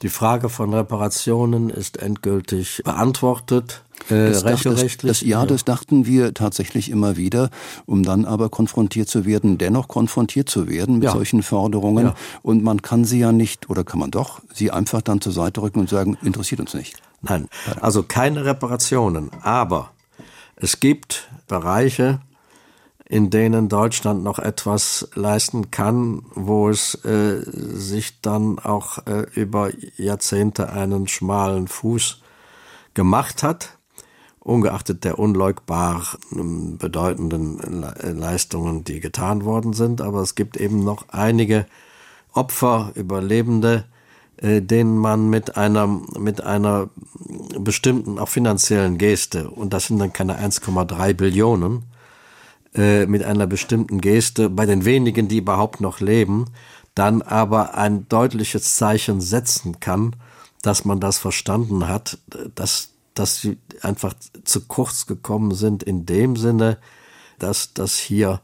Die 0.02 0.08
Frage 0.08 0.48
von 0.48 0.74
Reparationen 0.74 1.70
ist 1.70 1.96
endgültig 1.98 2.82
beantwortet. 2.84 3.82
Äh, 4.08 4.32
das, 4.32 4.42
das, 4.42 4.96
das, 4.96 5.20
ja, 5.20 5.46
das 5.46 5.64
dachten 5.64 6.06
wir 6.06 6.34
tatsächlich 6.34 6.90
immer 6.90 7.16
wieder, 7.16 7.50
um 7.86 8.02
dann 8.02 8.24
aber 8.24 8.48
konfrontiert 8.48 9.08
zu 9.08 9.24
werden, 9.24 9.58
dennoch 9.58 9.86
konfrontiert 9.86 10.48
zu 10.48 10.68
werden 10.68 10.96
mit 10.96 11.04
ja. 11.04 11.12
solchen 11.12 11.44
Forderungen. 11.44 12.06
Ja. 12.06 12.14
Und 12.42 12.64
man 12.64 12.82
kann 12.82 13.04
sie 13.04 13.20
ja 13.20 13.30
nicht, 13.30 13.70
oder 13.70 13.84
kann 13.84 14.00
man 14.00 14.10
doch, 14.10 14.40
sie 14.52 14.72
einfach 14.72 15.02
dann 15.02 15.20
zur 15.20 15.32
Seite 15.32 15.62
rücken 15.62 15.78
und 15.78 15.88
sagen, 15.88 16.18
interessiert 16.22 16.60
uns 16.60 16.74
nicht. 16.74 17.00
Nein, 17.20 17.48
also 17.80 18.02
keine 18.02 18.44
Reparationen. 18.44 19.30
Aber 19.42 19.92
es 20.56 20.80
gibt 20.80 21.28
Bereiche, 21.46 22.20
in 23.12 23.28
denen 23.28 23.68
Deutschland 23.68 24.24
noch 24.24 24.38
etwas 24.38 25.06
leisten 25.14 25.70
kann, 25.70 26.22
wo 26.34 26.70
es 26.70 26.94
äh, 27.04 27.42
sich 27.44 28.22
dann 28.22 28.58
auch 28.58 29.06
äh, 29.06 29.26
über 29.34 29.68
Jahrzehnte 29.98 30.72
einen 30.72 31.06
schmalen 31.08 31.68
Fuß 31.68 32.22
gemacht 32.94 33.42
hat, 33.42 33.76
ungeachtet 34.40 35.04
der 35.04 35.18
unleugbar 35.18 36.06
bedeutenden 36.30 37.84
Leistungen, 38.18 38.82
die 38.84 39.00
getan 39.00 39.44
worden 39.44 39.74
sind. 39.74 40.00
Aber 40.00 40.22
es 40.22 40.34
gibt 40.34 40.56
eben 40.56 40.82
noch 40.82 41.10
einige 41.10 41.66
Opfer, 42.32 42.92
Überlebende, 42.94 43.84
äh, 44.38 44.62
denen 44.62 44.96
man 44.96 45.28
mit 45.28 45.58
einer, 45.58 45.86
mit 45.86 46.42
einer 46.42 46.88
bestimmten, 47.58 48.18
auch 48.18 48.30
finanziellen 48.30 48.96
Geste, 48.96 49.50
und 49.50 49.74
das 49.74 49.88
sind 49.88 49.98
dann 49.98 50.14
keine 50.14 50.38
1,3 50.40 51.12
Billionen, 51.12 51.91
äh, 52.74 53.06
mit 53.06 53.22
einer 53.22 53.46
bestimmten 53.46 54.00
Geste 54.00 54.48
bei 54.48 54.66
den 54.66 54.84
wenigen, 54.84 55.28
die 55.28 55.38
überhaupt 55.38 55.80
noch 55.80 56.00
leben, 56.00 56.46
dann 56.94 57.22
aber 57.22 57.74
ein 57.74 58.08
deutliches 58.08 58.76
Zeichen 58.76 59.20
setzen 59.20 59.80
kann, 59.80 60.16
dass 60.62 60.84
man 60.84 61.00
das 61.00 61.18
verstanden 61.18 61.88
hat, 61.88 62.18
dass, 62.54 62.90
dass 63.14 63.40
sie 63.40 63.58
einfach 63.80 64.14
zu 64.44 64.62
kurz 64.62 65.06
gekommen 65.06 65.54
sind 65.54 65.82
in 65.82 66.06
dem 66.06 66.36
Sinne, 66.36 66.78
dass 67.38 67.74
das 67.74 67.96
hier 67.96 68.40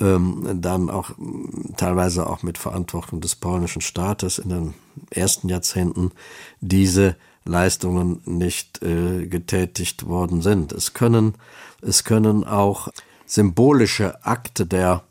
ähm, 0.00 0.58
dann 0.60 0.90
auch 0.90 1.10
teilweise 1.76 2.26
auch 2.26 2.42
mit 2.42 2.58
Verantwortung 2.58 3.20
des 3.20 3.36
polnischen 3.36 3.82
Staates 3.82 4.38
in 4.38 4.48
den 4.48 4.74
ersten 5.10 5.48
Jahrzehnten 5.48 6.12
diese 6.60 7.16
Leistungen 7.44 8.20
nicht 8.24 8.82
äh, 8.82 9.26
getätigt 9.26 10.06
worden 10.06 10.42
sind. 10.42 10.72
Es 10.72 10.94
können, 10.94 11.34
es 11.80 12.04
können 12.04 12.44
auch 12.44 12.88
symbolische 13.32 14.22
Akte 14.26 14.66
der, 14.66 15.04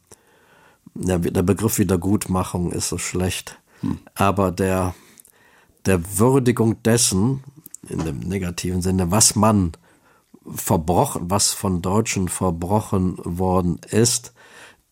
der, 0.94 1.18
der 1.18 1.42
Begriff 1.42 1.80
Wiedergutmachung 1.80 2.72
ist 2.72 2.90
so 2.90 3.00
schlecht, 3.00 3.58
hm. 3.80 3.98
aber 4.14 4.52
der, 4.52 4.94
der 5.88 6.20
Würdigung 6.20 6.84
dessen, 6.84 7.44
in 7.90 8.06
dem 8.06 8.20
negativen 8.20 8.84
Sinne, 8.84 9.10
was 9.10 9.36
man 9.36 9.72
verbrochen, 10.54 11.32
was 11.32 11.52
von 11.52 11.82
Deutschen 11.82 12.30
verbrochen 12.30 13.18
worden 13.24 13.80
ist, 13.90 14.34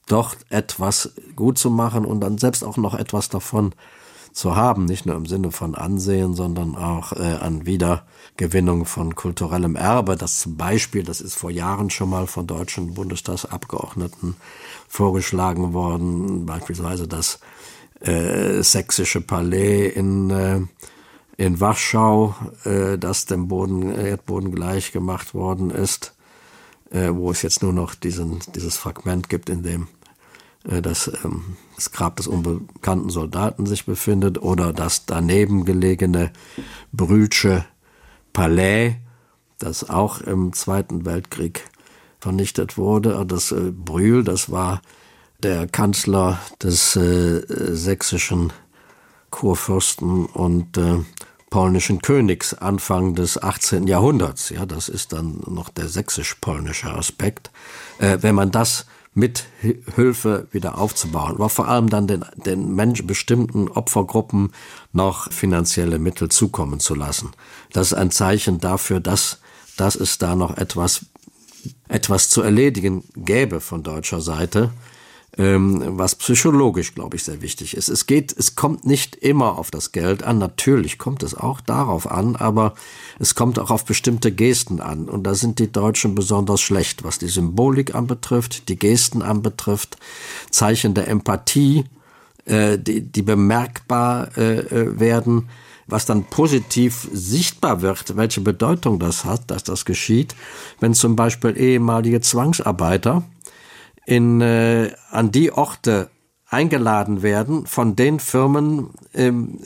doch 0.07 0.36
etwas 0.50 1.12
gut 1.36 1.59
zu 1.59 1.69
machen 1.69 2.05
und 2.05 2.21
dann 2.21 2.39
selbst 2.39 2.63
auch 2.63 2.77
noch 2.77 2.95
etwas 2.95 3.29
davon 3.29 3.75
zu 4.31 4.55
haben, 4.55 4.86
nicht 4.86 5.05
nur 5.05 5.15
im 5.15 5.25
Sinne 5.25 5.51
von 5.51 5.75
Ansehen, 5.75 6.33
sondern 6.33 6.75
auch 6.75 7.13
äh, 7.13 7.38
an 7.39 7.65
Wiedergewinnung 7.65 8.86
von 8.86 9.15
kulturellem 9.15 9.75
Erbe. 9.75 10.15
Das 10.15 10.39
zum 10.39 10.57
Beispiel, 10.57 11.03
das 11.03 11.21
ist 11.21 11.36
vor 11.36 11.51
Jahren 11.51 11.89
schon 11.89 12.09
mal 12.09 12.27
von 12.27 12.48
deutschen 12.48 12.93
Bundestagsabgeordneten 12.93 14.36
vorgeschlagen 14.88 15.74
worden, 15.74 16.45
beispielsweise 16.45 17.07
das 17.07 17.39
äh, 18.01 18.62
sächsische 18.62 19.21
Palais 19.21 19.89
in 19.89 20.29
äh, 20.29 20.62
in 21.39 21.62
Warschau, 21.62 22.36
äh, 22.65 22.98
das 22.98 23.25
dem 23.25 23.48
Boden, 23.48 23.95
Erdboden 23.95 24.53
gleich 24.53 24.91
gemacht 24.91 25.33
worden 25.33 25.71
ist, 25.71 26.13
äh, 26.91 27.12
wo 27.13 27.31
es 27.31 27.43
jetzt 27.43 27.63
nur 27.63 27.71
noch 27.71 27.95
diesen, 27.95 28.39
dieses 28.53 28.75
Fragment 28.75 29.29
gibt, 29.29 29.50
in 29.50 29.63
dem 29.63 29.88
äh, 30.68 30.82
das, 30.82 31.12
ähm, 31.24 31.58
das 31.75 31.92
Grab 31.92 32.18
des 32.18 32.28
unbekannten 32.28 33.10
Soldaten 33.10 33.66
sich 33.66 33.86
befindet 33.86 34.42
oder 34.42 34.74
das 34.74 35.06
daneben 35.06 35.66
gelegene 35.66 36.32
Brühlsche 36.92 37.66
Palais, 38.34 38.96
das 39.58 39.89
auch 39.89 40.22
im 40.22 40.54
Zweiten 40.54 41.06
Weltkrieg 41.06 41.70
vernichtet 42.20 42.78
wurde. 42.78 43.25
Das 43.28 43.51
äh, 43.51 43.72
Brühl, 43.72 44.24
das 44.24 44.51
war 44.51 44.82
der 45.42 45.68
Kanzler 45.68 46.39
des 46.62 46.96
äh, 46.96 47.42
sächsischen 47.75 48.51
Kurfürsten 49.30 50.25
und 50.25 50.78
äh, 50.78 51.00
polnischen 51.50 52.01
Königs 52.01 52.54
Anfang 52.54 53.16
des 53.16 53.42
18. 53.42 53.88
Jahrhunderts. 53.88 54.50
Ja, 54.50 54.66
das 54.66 54.89
ist 54.89 55.13
dann 55.13 55.42
noch 55.48 55.70
der 55.70 55.88
sächsisch-polnische 55.88 56.92
Aspekt. 56.92 57.51
Äh, 58.00 58.18
wenn 58.22 58.36
man 58.36 58.51
das 58.51 58.86
mit 59.19 59.45
Hilfe 59.61 60.47
wieder 60.51 60.77
aufzubauen, 60.77 61.35
aber 61.35 61.49
vor 61.49 61.67
allem 61.67 61.89
dann 61.89 62.07
den, 62.07 62.25
den 62.35 62.73
Menschen, 62.73 63.05
bestimmten 63.05 63.67
Opfergruppen 63.67 64.53
noch 64.93 65.31
finanzielle 65.31 65.99
Mittel 65.99 66.29
zukommen 66.29 66.79
zu 66.79 66.95
lassen. 66.95 67.31
Das 67.73 67.88
ist 67.88 67.97
ein 67.97 68.11
Zeichen 68.11 68.59
dafür, 68.59 69.01
dass, 69.01 69.39
dass 69.77 69.95
es 69.95 70.17
da 70.17 70.35
noch 70.35 70.57
etwas, 70.57 71.05
etwas 71.89 72.29
zu 72.29 72.41
erledigen 72.41 73.03
gäbe 73.15 73.59
von 73.59 73.83
deutscher 73.83 74.21
Seite 74.21 74.71
was 75.41 76.15
psychologisch, 76.15 76.96
glaube 76.96 77.15
ich, 77.15 77.24
sehr 77.24 77.41
wichtig 77.41 77.77
ist. 77.77 77.88
Es 77.88 78.08
geht, 78.08 78.36
es 78.38 78.58
kommt 78.58 78.86
nicht 78.86 79.15
immer 79.15 79.58
auf 79.58 79.72
das 79.72 79.93
Geld 79.93 80.22
an. 80.22 80.38
Natürlich 80.38 80.98
kommt 80.98 81.24
es 81.24 81.34
auch 81.34 81.62
darauf 81.62 82.12
an, 82.12 82.36
aber 82.36 82.74
es 83.19 83.36
kommt 83.36 83.58
auch 83.58 83.72
auf 83.72 83.86
bestimmte 83.86 84.34
Gesten 84.34 84.81
an. 84.81 85.08
Und 85.08 85.24
da 85.24 85.36
sind 85.36 85.60
die 85.60 85.72
Deutschen 85.72 86.13
besonders 86.13 86.60
schlecht, 86.60 87.05
was 87.05 87.19
die 87.19 87.29
Symbolik 87.29 87.96
anbetrifft, 87.96 88.67
die 88.67 88.77
Gesten 88.77 89.22
anbetrifft, 89.22 89.98
Zeichen 90.50 90.93
der 90.93 91.08
Empathie, 91.08 91.86
äh, 92.43 92.77
die, 92.77 93.01
die 93.01 93.22
bemerkbar 93.22 94.38
äh, 94.38 94.60
äh 94.60 95.00
werden 95.00 95.48
was 95.91 96.05
dann 96.05 96.25
positiv 96.25 97.08
sichtbar 97.12 97.81
wird, 97.81 98.15
welche 98.15 98.41
Bedeutung 98.41 99.00
das 99.00 99.25
hat, 99.25 99.50
dass 99.50 99.63
das 99.63 99.86
geschieht, 99.86 100.36
wenn 100.79 100.93
zum 100.93 101.15
Beispiel 101.15 101.58
ehemalige 101.58 102.22
Zwangsarbeiter 102.22 103.24
in, 104.10 104.42
äh, 104.42 104.92
an 105.12 105.32
die 105.32 105.51
Orte 105.51 106.10
eingeladen 106.48 107.22
werden 107.22 107.68
von 107.68 107.96
den 107.96 108.20
Firmen, 108.20 108.89
ähm, 109.13 109.60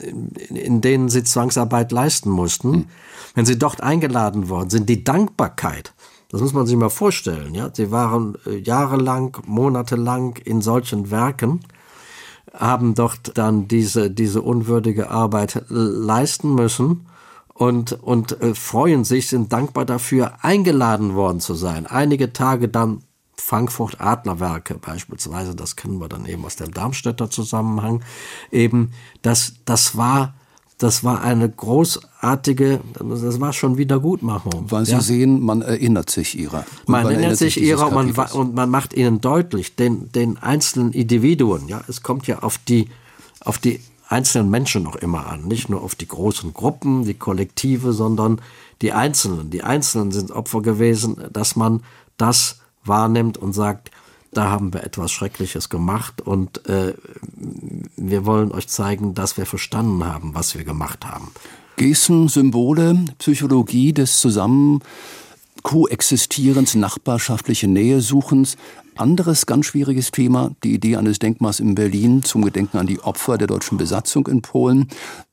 in, 0.50 0.82
denen 0.82 1.08
sie 1.08 1.24
Zwangsarbeit 1.24 1.92
leisten 1.92 2.30
mussten. 2.30 2.70
Mhm. 2.70 2.86
Wenn 3.34 3.46
sie 3.46 3.58
dort 3.58 3.82
eingeladen 3.82 4.50
worden 4.50 4.68
sind, 4.68 4.88
die 4.88 5.02
Dankbarkeit, 5.02 5.94
das 6.28 6.42
muss 6.42 6.52
man 6.52 6.66
sich 6.66 6.76
mal 6.76 6.90
vorstellen, 6.90 7.54
ja. 7.54 7.70
Sie 7.72 7.90
waren 7.90 8.36
äh, 8.46 8.56
jahrelang, 8.56 9.38
monatelang 9.46 10.36
in 10.44 10.60
solchen 10.60 11.10
Werken, 11.10 11.60
haben 12.52 12.94
dort 12.94 13.38
dann 13.38 13.66
diese, 13.66 14.10
diese 14.10 14.42
unwürdige 14.42 15.10
Arbeit 15.10 15.64
leisten 15.68 16.54
müssen 16.54 17.06
und, 17.54 17.92
und 17.92 18.40
äh, 18.42 18.54
freuen 18.54 19.04
sich, 19.04 19.28
sind 19.28 19.54
dankbar 19.54 19.86
dafür, 19.86 20.34
eingeladen 20.42 21.14
worden 21.14 21.40
zu 21.40 21.54
sein. 21.54 21.86
Einige 21.86 22.32
Tage 22.34 22.68
dann 22.68 23.02
Frankfurt 23.36 24.00
Adlerwerke 24.00 24.74
beispielsweise, 24.74 25.54
das 25.54 25.76
kennen 25.76 26.00
wir 26.00 26.08
dann 26.08 26.26
eben 26.26 26.44
aus 26.44 26.56
dem 26.56 26.72
Darmstädter 26.72 27.30
Zusammenhang, 27.30 28.02
eben, 28.50 28.92
das, 29.22 29.54
das 29.64 29.96
war, 29.96 30.34
das 30.78 31.04
war 31.04 31.22
eine 31.22 31.48
großartige, 31.48 32.80
das 32.98 33.40
war 33.40 33.52
schon 33.52 33.76
Wiedergutmachung. 33.78 34.70
Weil 34.70 34.86
Sie 34.86 34.92
ja? 34.92 35.00
sehen, 35.00 35.40
man 35.40 35.62
erinnert 35.62 36.10
sich 36.10 36.38
ihrer. 36.38 36.64
Man, 36.86 37.04
man, 37.04 37.14
erinnert 37.14 37.38
sich 37.38 37.60
ihrer 37.60 37.88
und 37.88 38.16
man, 38.16 38.26
und 38.32 38.54
man 38.54 38.70
macht 38.70 38.94
ihnen 38.94 39.20
deutlich, 39.20 39.76
den, 39.76 40.10
den 40.12 40.38
einzelnen 40.38 40.92
Individuen, 40.92 41.68
ja, 41.68 41.82
es 41.88 42.02
kommt 42.02 42.26
ja 42.26 42.40
auf 42.40 42.58
die, 42.58 42.88
auf 43.40 43.58
die 43.58 43.80
einzelnen 44.08 44.50
Menschen 44.50 44.82
noch 44.82 44.96
immer 44.96 45.26
an, 45.26 45.44
nicht 45.44 45.68
nur 45.68 45.82
auf 45.82 45.94
die 45.94 46.08
großen 46.08 46.54
Gruppen, 46.54 47.04
die 47.04 47.14
Kollektive, 47.14 47.92
sondern 47.92 48.40
die 48.82 48.92
Einzelnen. 48.92 49.50
Die 49.50 49.62
Einzelnen 49.62 50.12
sind 50.12 50.30
Opfer 50.30 50.62
gewesen, 50.62 51.16
dass 51.32 51.56
man 51.56 51.82
das 52.16 52.58
wahrnimmt 52.84 53.38
und 53.38 53.52
sagt, 53.52 53.90
da 54.32 54.50
haben 54.50 54.74
wir 54.74 54.84
etwas 54.84 55.12
Schreckliches 55.12 55.68
gemacht 55.68 56.20
und 56.20 56.66
äh, 56.68 56.94
wir 57.96 58.26
wollen 58.26 58.50
euch 58.52 58.68
zeigen, 58.68 59.14
dass 59.14 59.36
wir 59.36 59.46
verstanden 59.46 60.04
haben, 60.04 60.34
was 60.34 60.56
wir 60.56 60.64
gemacht 60.64 61.06
haben. 61.06 61.30
Gesten, 61.76 62.28
Symbole, 62.28 63.04
Psychologie 63.18 63.92
des 63.92 64.18
Zusammen 64.18 64.80
Koexistierens, 65.64 66.74
nachbarschaftliche 66.74 67.66
Nähe 67.66 68.02
suchens. 68.02 68.56
Anderes 68.96 69.46
ganz 69.46 69.66
schwieriges 69.66 70.12
Thema, 70.12 70.52
die 70.62 70.74
Idee 70.74 70.96
eines 70.96 71.18
Denkmals 71.18 71.58
in 71.58 71.74
Berlin 71.74 72.22
zum 72.22 72.42
Gedenken 72.42 72.76
an 72.76 72.86
die 72.86 73.00
Opfer 73.00 73.38
der 73.38 73.48
deutschen 73.48 73.78
Besatzung 73.78 74.26
in 74.28 74.42
Polen. 74.42 74.88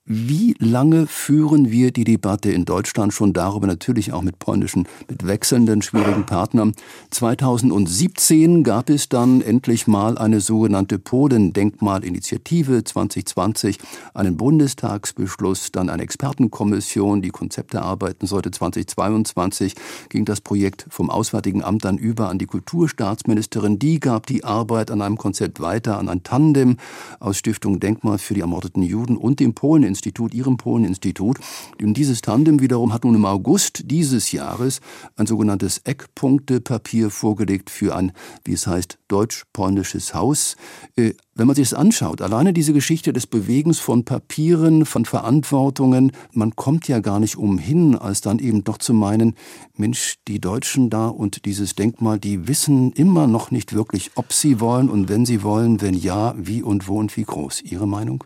Wie 0.05 0.55
lange 0.57 1.05
führen 1.05 1.69
wir 1.69 1.91
die 1.91 2.05
Debatte 2.05 2.51
in 2.51 2.65
Deutschland 2.65 3.13
schon 3.13 3.33
darüber, 3.33 3.67
natürlich 3.67 4.13
auch 4.13 4.23
mit 4.23 4.39
polnischen, 4.39 4.87
mit 5.07 5.27
wechselnden, 5.27 5.83
schwierigen 5.83 6.25
Partnern? 6.25 6.73
2017 7.11 8.63
gab 8.63 8.89
es 8.89 9.09
dann 9.09 9.41
endlich 9.41 9.85
mal 9.85 10.17
eine 10.17 10.41
sogenannte 10.41 10.97
Polen-Denkmalinitiative 10.97 12.83
2020, 12.83 13.77
einen 14.15 14.37
Bundestagsbeschluss, 14.37 15.71
dann 15.71 15.87
eine 15.87 16.01
Expertenkommission, 16.01 17.21
die 17.21 17.29
Konzepte 17.29 17.77
erarbeiten 17.77 18.25
sollte. 18.25 18.49
2022 18.49 19.75
ging 20.09 20.25
das 20.25 20.41
Projekt 20.41 20.87
vom 20.89 21.11
Auswärtigen 21.11 21.63
Amt 21.63 21.85
dann 21.85 21.99
über 21.99 22.29
an 22.29 22.39
die 22.39 22.47
Kulturstaatsministerin. 22.47 23.77
Die 23.77 23.99
gab 23.99 24.25
die 24.25 24.43
Arbeit 24.45 24.89
an 24.89 25.03
einem 25.03 25.19
Konzept 25.19 25.59
weiter, 25.59 25.99
an 25.99 26.09
ein 26.09 26.23
Tandem 26.23 26.77
aus 27.19 27.37
Stiftung 27.37 27.79
Denkmal 27.79 28.17
für 28.17 28.33
die 28.33 28.41
ermordeten 28.41 28.81
Juden 28.81 29.15
und 29.15 29.39
dem 29.39 29.53
Polen 29.53 29.91
Institut, 30.01 30.33
Ihrem 30.33 30.57
Polen-Institut. 30.57 31.37
Und 31.79 31.93
dieses 31.93 32.21
Tandem 32.21 32.59
wiederum 32.59 32.91
hat 32.91 33.03
nun 33.03 33.13
im 33.13 33.25
August 33.25 33.83
dieses 33.85 34.31
Jahres 34.31 34.81
ein 35.15 35.27
sogenanntes 35.27 35.77
Eckpunktepapier 35.83 37.11
vorgelegt 37.11 37.69
für 37.69 37.95
ein, 37.95 38.11
wie 38.43 38.53
es 38.53 38.65
heißt, 38.65 38.97
deutsch-polnisches 39.07 40.15
Haus. 40.15 40.55
Äh, 40.95 41.13
wenn 41.35 41.45
man 41.47 41.55
sich 41.55 41.69
das 41.69 41.77
anschaut, 41.77 42.21
alleine 42.21 42.51
diese 42.51 42.73
Geschichte 42.73 43.13
des 43.13 43.27
Bewegens 43.27 43.79
von 43.79 44.03
Papieren, 44.03 44.85
von 44.85 45.05
Verantwortungen, 45.05 46.11
man 46.33 46.55
kommt 46.55 46.87
ja 46.87 46.99
gar 46.99 47.19
nicht 47.19 47.37
umhin, 47.37 47.95
als 47.95 48.21
dann 48.21 48.39
eben 48.39 48.63
doch 48.63 48.79
zu 48.79 48.93
meinen, 48.93 49.35
Mensch, 49.75 50.15
die 50.27 50.41
Deutschen 50.41 50.89
da 50.89 51.07
und 51.07 51.45
dieses 51.45 51.75
Denkmal, 51.75 52.19
die 52.19 52.47
wissen 52.47 52.91
immer 52.93 53.27
noch 53.27 53.51
nicht 53.51 53.73
wirklich, 53.73 54.11
ob 54.15 54.33
sie 54.33 54.59
wollen 54.59 54.89
und 54.89 55.09
wenn 55.09 55.25
sie 55.25 55.43
wollen, 55.43 55.79
wenn 55.79 55.93
ja, 55.93 56.33
wie 56.37 56.63
und 56.63 56.87
wo 56.87 56.97
und 56.97 57.15
wie 57.15 57.23
groß. 57.23 57.61
Ihre 57.61 57.87
Meinung? 57.87 58.23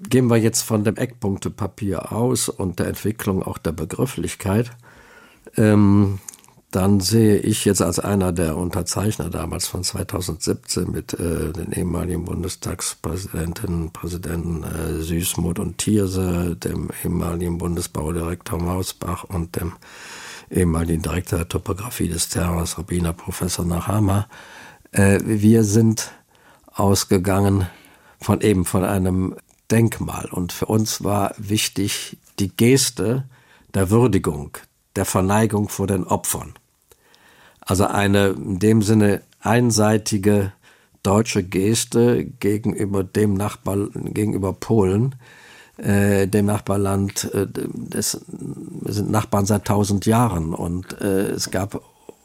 Gehen 0.00 0.28
wir 0.28 0.36
jetzt 0.36 0.62
von 0.62 0.84
dem 0.84 0.96
Eckpunktepapier 0.96 2.12
aus 2.12 2.48
und 2.48 2.78
der 2.78 2.88
Entwicklung 2.88 3.42
auch 3.42 3.58
der 3.58 3.72
Begrifflichkeit, 3.72 4.70
ähm, 5.56 6.18
dann 6.74 6.98
sehe 6.98 7.36
ich 7.36 7.64
jetzt 7.64 7.82
als 7.82 8.00
einer 8.00 8.32
der 8.32 8.56
Unterzeichner 8.56 9.30
damals 9.30 9.68
von 9.68 9.84
2017 9.84 10.90
mit 10.90 11.14
äh, 11.14 11.52
den 11.52 11.70
ehemaligen 11.70 12.24
Bundestagspräsidenten, 12.24 13.92
Präsidenten 13.92 14.64
äh, 14.64 15.00
Süßmuth 15.00 15.60
und 15.60 15.78
Thierse, 15.78 16.56
dem 16.56 16.88
ehemaligen 17.04 17.58
Bundesbaudirektor 17.58 18.60
Mausbach 18.60 19.22
und 19.22 19.54
dem 19.54 19.74
ehemaligen 20.50 21.02
Direktor 21.02 21.38
der 21.38 21.48
Topographie 21.48 22.08
des 22.08 22.28
Terrors, 22.28 22.76
Rabbiner 22.76 23.12
Professor 23.12 23.64
Nachama. 23.64 24.26
Äh, 24.90 25.20
wir 25.22 25.62
sind 25.62 26.10
ausgegangen 26.72 27.68
von 28.18 28.40
eben 28.40 28.64
von 28.64 28.82
einem 28.82 29.36
Denkmal. 29.70 30.26
Und 30.30 30.52
für 30.52 30.66
uns 30.66 31.02
war 31.02 31.34
wichtig 31.38 32.16
die 32.38 32.54
Geste 32.54 33.24
der 33.72 33.90
Würdigung, 33.90 34.56
der 34.96 35.04
Verneigung 35.04 35.68
vor 35.68 35.86
den 35.86 36.04
Opfern. 36.04 36.54
Also 37.60 37.86
eine 37.86 38.28
in 38.28 38.58
dem 38.58 38.82
Sinne 38.82 39.22
einseitige 39.40 40.52
deutsche 41.02 41.42
Geste 41.42 42.24
gegenüber 42.24 43.04
dem 43.04 43.34
Nachbar, 43.34 43.88
gegenüber 43.94 44.52
Polen, 44.52 45.14
äh, 45.76 46.26
dem 46.26 46.46
Nachbarland, 46.46 47.32
äh, 47.34 47.46
das, 47.48 48.20
wir 48.28 48.92
sind 48.92 49.10
Nachbarn 49.10 49.46
seit 49.46 49.64
tausend 49.66 50.06
Jahren 50.06 50.54
und 50.54 51.00
äh, 51.00 51.30
es 51.30 51.50
gab 51.50 51.80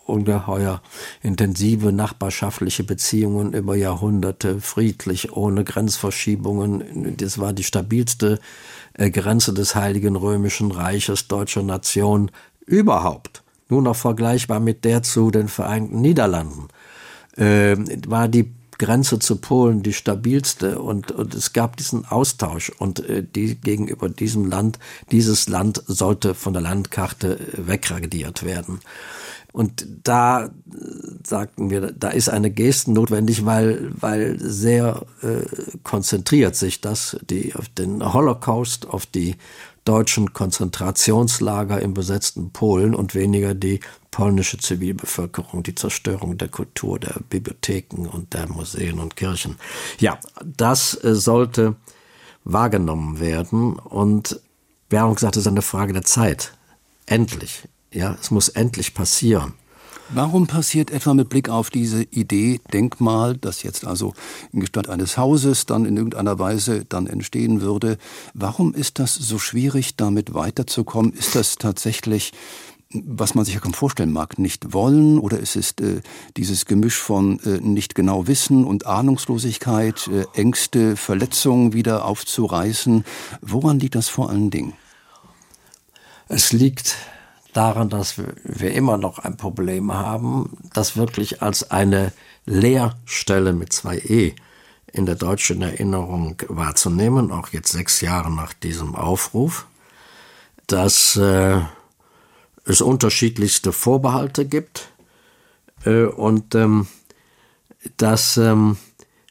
ungeheuer 0.09 0.81
intensive 1.21 1.91
nachbarschaftliche 1.91 2.83
Beziehungen 2.83 3.53
über 3.53 3.75
Jahrhunderte, 3.75 4.59
friedlich, 4.59 5.33
ohne 5.33 5.63
Grenzverschiebungen. 5.63 7.15
Das 7.17 7.37
war 7.39 7.53
die 7.53 7.63
stabilste 7.63 8.39
äh, 8.93 9.09
Grenze 9.11 9.53
des 9.53 9.75
Heiligen 9.75 10.15
Römischen 10.15 10.71
Reiches 10.71 11.27
deutscher 11.27 11.63
Nation 11.63 12.31
überhaupt. 12.65 13.43
Nur 13.69 13.81
noch 13.81 13.95
vergleichbar 13.95 14.59
mit 14.59 14.83
der 14.83 15.03
zu 15.03 15.31
den 15.31 15.47
Vereinigten 15.47 16.01
Niederlanden. 16.01 16.67
Äh, 17.37 17.77
war 18.07 18.27
die 18.27 18.51
Grenze 18.79 19.19
zu 19.19 19.35
Polen 19.35 19.83
die 19.83 19.93
stabilste 19.93 20.79
und, 20.79 21.11
und 21.11 21.35
es 21.35 21.53
gab 21.53 21.77
diesen 21.77 22.05
Austausch 22.05 22.71
und 22.79 23.07
äh, 23.07 23.23
die 23.23 23.55
gegenüber 23.55 24.09
diesem 24.09 24.45
Land, 24.45 24.79
dieses 25.11 25.49
Land 25.49 25.83
sollte 25.85 26.33
von 26.33 26.53
der 26.53 26.61
Landkarte 26.63 27.39
wegradiert 27.57 28.43
werden. 28.43 28.79
Und 29.51 29.87
da 30.03 30.45
äh, 30.45 30.49
sagten 31.25 31.69
wir, 31.69 31.91
da 31.91 32.09
ist 32.09 32.29
eine 32.29 32.51
Geste 32.51 32.91
notwendig, 32.91 33.45
weil, 33.45 33.91
weil 33.99 34.39
sehr 34.39 35.05
äh, 35.21 35.45
konzentriert 35.83 36.55
sich 36.55 36.81
das 36.81 37.17
die, 37.29 37.55
auf 37.55 37.67
den 37.69 38.13
Holocaust, 38.13 38.87
auf 38.87 39.05
die 39.05 39.35
deutschen 39.85 40.33
Konzentrationslager 40.33 41.81
im 41.81 41.93
besetzten 41.93 42.51
Polen 42.51 42.93
und 42.93 43.15
weniger 43.15 43.55
die 43.55 43.79
polnische 44.11 44.57
Zivilbevölkerung, 44.57 45.63
die 45.63 45.73
Zerstörung 45.75 46.37
der 46.37 46.49
Kultur, 46.49 46.99
der 46.99 47.15
Bibliotheken 47.29 48.07
und 48.07 48.33
der 48.33 48.47
Museen 48.49 48.99
und 48.99 49.15
Kirchen. 49.15 49.55
Ja, 49.99 50.19
das 50.45 51.03
äh, 51.03 51.15
sollte 51.15 51.75
wahrgenommen 52.43 53.19
werden 53.19 53.79
und 53.79 54.39
wir 54.89 55.01
haben 55.01 55.13
gesagt, 55.13 55.37
es 55.37 55.41
ist 55.41 55.47
eine 55.47 55.61
Frage 55.61 55.93
der 55.93 56.03
Zeit. 56.03 56.53
Endlich. 57.05 57.63
Ja, 57.91 58.17
es 58.21 58.31
muss 58.31 58.49
endlich 58.49 58.93
passieren. 58.93 59.53
Warum 60.11 60.47
passiert 60.47 60.89
etwa 60.89 61.13
mit 61.13 61.29
Blick 61.29 61.49
auf 61.49 61.69
diese 61.69 62.01
Idee 62.01 62.59
Denkmal, 62.73 63.37
das 63.37 63.61
jetzt 63.61 63.85
also 63.85 64.15
in 64.51 64.59
Gestalt 64.59 64.89
eines 64.89 65.17
Hauses 65.17 65.67
dann 65.67 65.85
in 65.85 65.97
irgendeiner 65.97 66.39
Weise 66.39 66.83
dann 66.85 67.05
entstehen 67.05 67.61
würde, 67.61 67.99
warum 68.33 68.73
ist 68.73 68.97
das 68.97 69.13
so 69.13 69.37
schwierig, 69.37 69.97
damit 69.97 70.33
weiterzukommen? 70.33 71.13
Ist 71.13 71.35
das 71.35 71.57
tatsächlich 71.57 72.31
was 72.91 73.35
man 73.35 73.45
sich 73.45 73.53
ja 73.53 73.59
kaum 73.59 73.75
vorstellen 73.75 74.11
mag, 74.11 74.39
nicht 74.39 74.73
wollen 74.73 75.19
oder 75.19 75.39
ist 75.39 75.55
es 75.55 75.73
äh, 75.79 76.01
dieses 76.37 76.65
Gemisch 76.65 76.97
von 76.97 77.39
äh, 77.41 77.59
nicht 77.59 77.93
genau 77.93 78.25
wissen 78.25 78.65
und 78.65 78.87
Ahnungslosigkeit, 78.87 80.07
äh, 80.07 80.25
Ängste, 80.33 80.95
Verletzungen 80.95 81.73
wieder 81.73 82.05
aufzureißen? 82.05 83.05
Woran 83.41 83.79
liegt 83.79 83.93
das 83.93 84.09
vor 84.09 84.31
allen 84.31 84.49
Dingen? 84.49 84.73
Es 86.29 86.51
liegt 86.51 86.95
daran, 87.59 87.89
dass 87.89 88.15
wir 88.17 88.71
immer 88.71 88.97
noch 88.97 89.19
ein 89.19 89.35
Problem 89.35 89.91
haben, 89.93 90.57
das 90.73 90.95
wirklich 90.95 91.41
als 91.41 91.71
eine 91.71 92.13
Leerstelle 92.45 93.51
mit 93.51 93.73
zwei 93.73 93.97
E 93.97 94.33
in 94.93 95.05
der 95.05 95.15
deutschen 95.15 95.61
Erinnerung 95.61 96.37
wahrzunehmen, 96.47 97.33
auch 97.33 97.49
jetzt 97.49 97.73
sechs 97.73 97.99
Jahre 97.99 98.31
nach 98.31 98.53
diesem 98.53 98.95
Aufruf, 98.95 99.67
dass 100.67 101.17
äh, 101.17 101.59
es 102.63 102.79
unterschiedlichste 102.79 103.73
Vorbehalte 103.73 104.45
gibt 104.45 104.87
äh, 105.83 106.05
und 106.05 106.55
ähm, 106.55 106.87
das 107.97 108.37
ähm, 108.37 108.77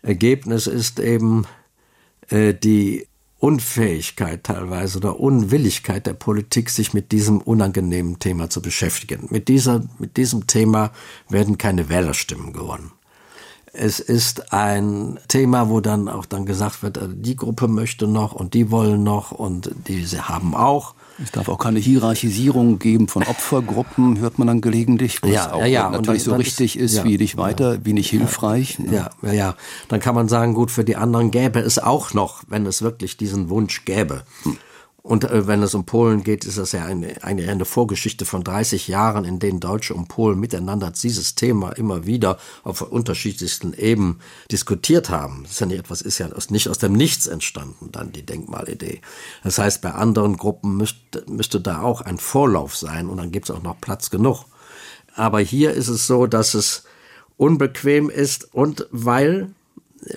Ergebnis 0.03 0.67
ist 0.67 1.01
eben 1.01 1.47
äh, 2.29 2.53
die 2.53 3.08
Unfähigkeit 3.39 4.45
teilweise 4.45 4.99
oder 4.99 5.21
Unwilligkeit 5.21 6.07
der 6.07 6.15
Politik, 6.15 6.71
sich 6.71 6.93
mit 6.93 7.13
diesem 7.13 7.41
unangenehmen 7.41 8.19
Thema 8.19 8.51
zu 8.51 8.61
beschäftigen. 8.61 9.29
Mit, 9.31 9.49
dieser, 9.49 9.85
mit 9.99 10.17
diesem 10.17 10.47
Thema 10.47 10.91
werden 11.29 11.57
keine 11.57 11.89
Wählerstimmen 11.89 12.53
gewonnen. 12.53 12.93
Es 13.73 14.01
ist 14.01 14.53
ein 14.53 15.21
Thema, 15.29 15.69
wo 15.69 15.81
dann 15.81 16.09
auch 16.09 16.27
dann 16.27 16.47
gesagt 16.47 16.83
wird, 16.83 16.97
äh, 16.97 17.09
die 17.11 17.37
Gruppe 17.37 17.69
möchte 17.69 18.09
noch 18.09 18.33
und 18.33 18.55
die 18.55 18.71
wollen 18.71 19.05
noch 19.05 19.31
und 19.31 19.71
diese 19.87 20.29
haben 20.29 20.55
auch. 20.55 20.95
Es 21.23 21.33
darf 21.33 21.49
auch 21.49 21.59
keine 21.59 21.81
Hierarchisierung 21.81 22.79
geben 22.79 23.09
von 23.09 23.25
Opfergruppen, 23.25 24.19
hört 24.21 24.39
man 24.39 24.47
dann 24.47 24.61
gelegentlich, 24.61 25.23
was 25.23 25.31
ja, 25.31 25.53
auch 25.53 25.61
ja, 25.61 25.67
ja. 25.67 25.91
natürlich 25.91 26.23
so 26.23 26.35
richtig 26.35 26.79
ist, 26.79 26.93
ist 26.93 26.99
ja, 26.99 27.05
wie 27.05 27.19
nicht 27.19 27.37
weiter, 27.37 27.85
wie 27.85 27.93
nicht 27.93 28.11
hilfreich. 28.11 28.79
Ja, 28.91 29.11
ja, 29.23 29.33
ja. 29.33 29.55
Dann 29.89 30.01
kann 30.01 30.15
man 30.15 30.29
sagen, 30.29 30.55
gut, 30.55 30.71
für 30.71 30.85
die 30.85 30.97
anderen 30.97 31.31
gäbe 31.31 31.59
es 31.59 31.79
auch 31.79 32.15
noch, 32.15 32.43
wenn 32.49 32.67
es 32.67 32.83
wirklich 32.83 33.17
diesen 33.17 33.51
Wunsch 33.51 33.85
gäbe. 33.85 34.23
Hm. 34.45 34.59
Und 35.09 35.25
äh, 35.25 35.47
wenn 35.47 35.63
es 35.63 35.75
um 35.75 35.87
Polen 35.87 36.23
geht, 36.23 36.45
ist 36.45 36.59
das 36.59 36.73
ja 36.73 36.85
eine, 36.85 37.25
eine, 37.25 37.49
eine 37.49 37.65
Vorgeschichte 37.65 38.27
von 38.27 38.45
30 38.45 38.89
Jahren, 38.89 39.25
in 39.25 39.39
denen 39.39 39.59
Deutsche 39.59 39.95
und 39.95 40.09
Polen 40.09 40.39
miteinander 40.39 40.91
dieses 40.91 41.35
Thema 41.35 41.71
immer 41.71 42.05
wieder 42.05 42.37
auf 42.63 42.83
unterschiedlichsten 42.83 43.73
Ebenen 43.73 44.21
diskutiert 44.53 45.09
haben. 45.09 45.45
Das 45.45 45.53
ist 45.53 45.61
ja 45.61 45.67
nicht 45.67 45.79
etwas, 45.79 46.03
ist 46.03 46.19
ja 46.19 46.29
nicht 46.51 46.69
aus 46.69 46.77
dem 46.77 46.93
Nichts 46.93 47.27
entstanden, 47.27 47.89
dann 47.91 48.13
die 48.13 48.27
Denkmalidee. 48.27 49.01
Das 49.43 49.57
heißt, 49.57 49.81
bei 49.81 49.93
anderen 49.93 50.37
Gruppen 50.37 50.77
müsste, 50.77 51.25
müsste 51.27 51.59
da 51.63 51.81
auch 51.81 52.03
ein 52.03 52.19
Vorlauf 52.19 52.77
sein 52.77 53.09
und 53.09 53.17
dann 53.17 53.33
gibt 53.33 53.49
es 53.49 53.57
auch 53.57 53.63
noch 53.63 53.81
Platz 53.81 54.11
genug. 54.11 54.45
Aber 55.15 55.41
hier 55.41 55.73
ist 55.73 55.89
es 55.89 56.07
so, 56.07 56.27
dass 56.27 56.53
es 56.53 56.85
unbequem 57.39 58.11
ist 58.11 58.53
und 58.53 58.87
weil, 58.91 59.53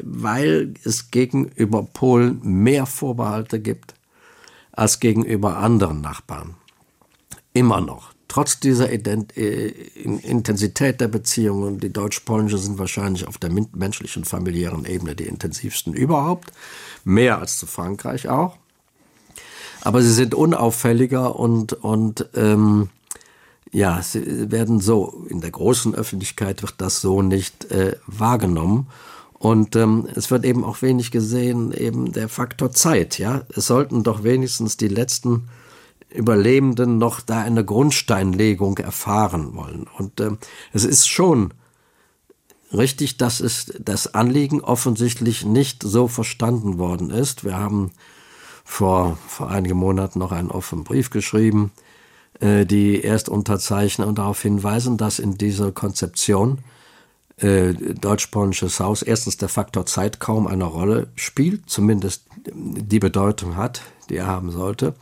weil 0.02 0.74
es 0.84 1.12
gegenüber 1.12 1.84
Polen 1.84 2.42
mehr 2.44 2.86
Vorbehalte 2.86 3.62
gibt 3.62 3.96
als 4.72 5.00
gegenüber 5.00 5.58
anderen 5.58 6.02
Nachbarn. 6.02 6.56
Immer 7.54 7.82
noch. 7.82 8.14
Trotz 8.28 8.62
dieser 8.62 8.94
Ident 8.94 9.36
äh, 9.36 9.68
Intensität 9.68 11.02
der 11.02 11.10
Beziehungen, 11.10 11.80
die 11.80 11.92
deutsch-polnische 11.92 12.58
sind 12.58 12.78
wahrscheinlich 12.78 13.28
auf 13.28 13.38
der 13.38 13.52
menschlichen, 13.74 14.24
familiären 14.24 14.86
Ebene 14.86 15.16
die 15.16 15.26
intensivsten 15.26 15.94
überhaupt. 15.94 16.54
Mehr 17.04 17.40
als 17.40 17.58
zu 17.58 17.68
Frankreich 17.68 18.30
auch. 18.30 18.56
Aber 19.82 20.02
sie 20.02 20.14
sind 20.14 20.34
unauffälliger 20.34 21.36
und, 21.36 21.74
und 21.74 22.30
ähm, 22.36 22.90
ja, 23.72 24.02
sie 24.02 24.52
werden 24.52 24.80
so, 24.80 25.26
in 25.30 25.42
der 25.42 25.52
großen 25.52 25.96
Öffentlichkeit 25.96 26.62
wird 26.62 26.76
das 26.78 27.02
so 27.02 27.22
nicht 27.22 27.72
äh, 27.72 27.98
wahrgenommen. 28.08 28.88
Und 29.42 29.76
ähm, 29.76 30.08
es 30.14 30.30
wird 30.30 30.46
eben 30.46 30.64
auch 30.64 30.84
wenig 30.84 31.10
gesehen, 31.10 31.74
eben 31.74 32.12
der 32.12 32.30
Faktor 32.30 32.74
Zeit. 32.74 33.18
Ja, 33.18 33.42
es 33.56 33.66
sollten 33.66 34.04
doch 34.04 34.24
wenigstens 34.24 34.78
die 34.78 34.88
letzten 34.88 35.50
Überlebenden 36.14 37.00
noch 37.00 37.22
da 37.22 37.42
eine 37.42 37.66
Grundsteinlegung 37.66 38.78
erfahren 38.78 39.56
wollen. 39.56 39.88
Und 39.98 40.22
ähm, 40.22 40.38
es 40.74 40.86
ist 40.86 41.08
schon 41.08 41.56
richtig, 42.72 43.18
dass 43.18 43.40
es 43.40 43.74
das 43.80 44.14
Anliegen 44.14 44.62
offensichtlich 44.62 45.44
nicht 45.44 45.82
so 45.82 46.08
verstanden 46.08 46.78
worden 46.78 47.10
ist. 47.10 47.44
Wir 47.44 47.58
haben 47.58 47.90
vor, 48.64 49.18
vor 49.28 49.50
einigen 49.50 49.76
Monaten 49.76 50.20
noch 50.20 50.34
einen 50.34 50.52
offenen 50.52 50.84
Brief 50.84 51.10
geschrieben, 51.10 51.72
äh, 52.42 52.68
die 52.68 53.04
Erstunterzeichner 53.04 54.06
und 54.06 54.20
darauf 54.20 54.40
hinweisen, 54.40 54.98
dass 54.98 55.18
in 55.18 55.40
dieser 55.40 55.72
Konzeption 55.72 56.60
äh, 57.38 57.74
deutsch-polnisches 57.74 58.80
Haus 58.80 59.02
erstens 59.02 59.38
der 59.38 59.50
Faktor 59.50 59.86
Zeit 59.86 60.20
kaum 60.20 60.48
eine 60.48 60.66
Rolle 60.66 61.08
spielt, 61.16 61.70
zumindest 61.70 62.26
die 62.54 63.00
Bedeutung 63.00 63.56
hat, 63.56 63.82
die 64.10 64.18
er 64.18 64.28
haben 64.28 64.52
sollte, 64.52 64.96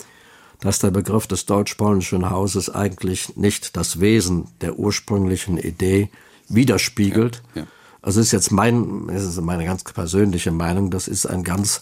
dass 0.62 0.80
der 0.80 0.92
Begriff 0.92 1.28
des 1.28 1.46
deutsch-polnischen 1.46 2.30
Hauses 2.30 2.70
eigentlich 2.70 3.36
nicht 3.38 3.78
das 3.78 4.00
Wesen 4.00 4.48
der 4.62 4.78
ursprünglichen 4.78 5.58
Idee 5.58 6.10
widerspiegelt. 6.48 7.42
Ja, 7.56 7.62
ja. 7.62 7.68
Also 8.02 8.22
ist 8.22 8.32
jetzt 8.32 8.52
mein, 8.52 9.08
das 9.08 9.24
ist 9.24 9.42
meine 9.42 9.66
ganz 9.66 9.84
persönliche 9.84 10.52
Meinung, 10.52 10.90
das 10.90 11.08
ist 11.08 11.26
ein 11.26 11.44
ganz 11.44 11.82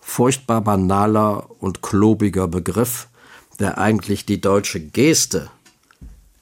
furchtbar 0.00 0.60
banaler 0.60 1.48
und 1.58 1.80
klobiger 1.80 2.48
Begriff, 2.48 3.08
der 3.58 3.78
eigentlich 3.78 4.26
die 4.26 4.40
deutsche 4.40 4.80
Geste 4.80 5.50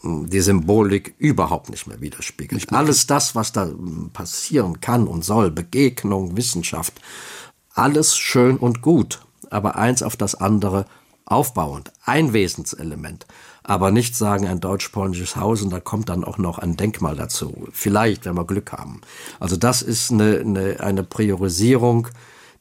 die 0.02 0.40
Symbolik 0.40 1.14
überhaupt 1.18 1.70
nicht 1.70 1.86
mehr 1.86 2.00
widerspiegelt. 2.00 2.60
Nicht 2.60 2.72
alles 2.72 3.06
das, 3.06 3.34
was 3.34 3.52
da 3.52 3.70
passieren 4.12 4.80
kann 4.80 5.06
und 5.06 5.24
soll, 5.24 5.50
Begegnung, 5.50 6.36
Wissenschaft, 6.36 7.00
alles 7.74 8.16
schön 8.16 8.56
und 8.56 8.82
gut, 8.82 9.20
aber 9.50 9.76
eins 9.76 10.02
auf 10.02 10.16
das 10.16 10.34
andere 10.34 10.86
aufbauend, 11.24 11.92
ein 12.04 12.32
Wesenselement. 12.32 13.26
Aber 13.62 13.92
nicht 13.92 14.16
sagen 14.16 14.48
ein 14.48 14.60
deutsch-polnisches 14.60 15.36
Haus 15.36 15.62
und 15.62 15.70
da 15.70 15.78
kommt 15.78 16.08
dann 16.08 16.24
auch 16.24 16.36
noch 16.36 16.58
ein 16.58 16.76
Denkmal 16.76 17.14
dazu. 17.14 17.68
Vielleicht, 17.72 18.24
wenn 18.24 18.36
wir 18.36 18.44
Glück 18.44 18.72
haben. 18.72 19.00
Also 19.38 19.56
das 19.56 19.82
ist 19.82 20.10
eine, 20.10 20.40
eine, 20.40 20.80
eine 20.80 21.04
Priorisierung, 21.04 22.08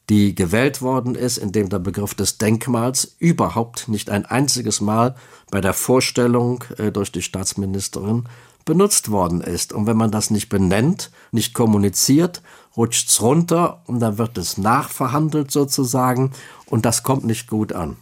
die 0.08 0.34
gewählt 0.34 0.82
worden 0.82 1.14
ist, 1.14 1.38
indem 1.38 1.68
der 1.68 1.78
Begriff 1.78 2.14
des 2.14 2.38
Denkmals 2.38 3.16
überhaupt 3.18 3.88
nicht 3.88 4.10
ein 4.10 4.26
einziges 4.26 4.80
Mal 4.80 5.14
bei 5.50 5.60
der 5.60 5.74
Vorstellung 5.74 6.64
äh, 6.78 6.90
durch 6.90 7.12
die 7.12 7.22
Staatsministerin 7.22 8.24
benutzt 8.64 9.10
worden 9.10 9.40
ist. 9.40 9.72
Und 9.72 9.86
wenn 9.86 9.96
man 9.96 10.10
das 10.10 10.30
nicht 10.30 10.48
benennt, 10.48 11.10
nicht 11.30 11.54
kommuniziert, 11.54 12.42
rutscht's 12.76 13.20
runter 13.20 13.82
und 13.86 14.00
dann 14.00 14.18
wird 14.18 14.38
es 14.38 14.58
nachverhandelt 14.58 15.50
sozusagen 15.50 16.32
und 16.66 16.84
das 16.84 17.02
kommt 17.02 17.24
nicht 17.24 17.48
gut 17.48 17.72
an. 17.72 17.96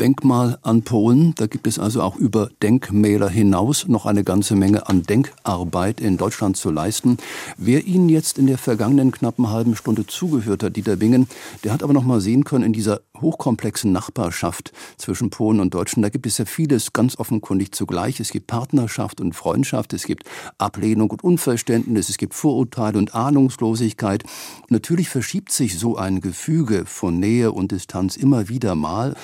Denkmal 0.00 0.58
an 0.62 0.82
Polen. 0.82 1.34
Da 1.34 1.46
gibt 1.46 1.66
es 1.66 1.78
also 1.78 2.02
auch 2.02 2.16
über 2.16 2.50
Denkmäler 2.62 3.28
hinaus 3.28 3.88
noch 3.88 4.06
eine 4.06 4.22
ganze 4.22 4.54
Menge 4.54 4.88
an 4.88 5.02
Denkarbeit 5.02 6.00
in 6.00 6.16
Deutschland 6.16 6.56
zu 6.56 6.70
leisten. 6.70 7.18
Wer 7.56 7.84
Ihnen 7.84 8.08
jetzt 8.08 8.38
in 8.38 8.46
der 8.46 8.58
vergangenen 8.58 9.10
knappen 9.10 9.50
halben 9.50 9.74
Stunde 9.74 10.06
zugehört 10.06 10.62
hat, 10.62 10.76
Dieter 10.76 10.96
Bingen, 10.96 11.28
der 11.64 11.72
hat 11.72 11.82
aber 11.82 11.92
noch 11.92 12.04
mal 12.04 12.20
sehen 12.20 12.44
können, 12.44 12.64
in 12.64 12.72
dieser 12.72 13.00
hochkomplexen 13.20 13.90
Nachbarschaft 13.90 14.72
zwischen 14.96 15.30
Polen 15.30 15.58
und 15.58 15.74
Deutschland, 15.74 16.04
da 16.04 16.10
gibt 16.10 16.26
es 16.26 16.38
ja 16.38 16.44
vieles 16.44 16.92
ganz 16.92 17.18
offenkundig 17.18 17.72
zugleich. 17.72 18.20
Es 18.20 18.30
gibt 18.30 18.46
Partnerschaft 18.46 19.20
und 19.20 19.34
Freundschaft, 19.34 19.92
es 19.92 20.04
gibt 20.04 20.24
Ablehnung 20.58 21.10
und 21.10 21.24
Unverständnis, 21.24 22.08
es 22.08 22.18
gibt 22.18 22.34
Vorurteile 22.34 22.98
und 22.98 23.14
Ahnungslosigkeit. 23.14 24.22
Natürlich 24.68 25.08
verschiebt 25.08 25.50
sich 25.50 25.78
so 25.78 25.96
ein 25.96 26.20
Gefüge 26.20 26.84
von 26.86 27.18
Nähe 27.18 27.50
und 27.50 27.72
Distanz 27.72 28.16
immer 28.16 28.48
wieder 28.48 28.76
mal. 28.76 29.16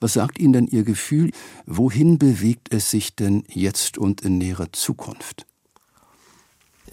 Was 0.00 0.14
sagt 0.14 0.38
Ihnen 0.38 0.52
denn 0.52 0.66
Ihr 0.66 0.84
Gefühl? 0.84 1.30
Wohin 1.66 2.18
bewegt 2.18 2.72
es 2.72 2.90
sich 2.90 3.16
denn 3.16 3.44
jetzt 3.48 3.98
und 3.98 4.20
in 4.20 4.38
näherer 4.38 4.72
Zukunft? 4.72 5.46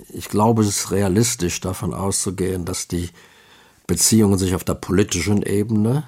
Ich 0.10 0.30
glaube, 0.30 0.64
es 0.64 0.70
ist 0.70 0.92
realistisch 0.92 1.60
davon 1.62 1.94
auszugehen, 1.94 2.66
dass 2.66 2.88
die 2.88 3.10
Beziehungen 3.88 4.38
sich 4.38 4.56
auf 4.56 4.64
der 4.64 4.76
politischen 4.76 5.44
Ebene 5.44 6.04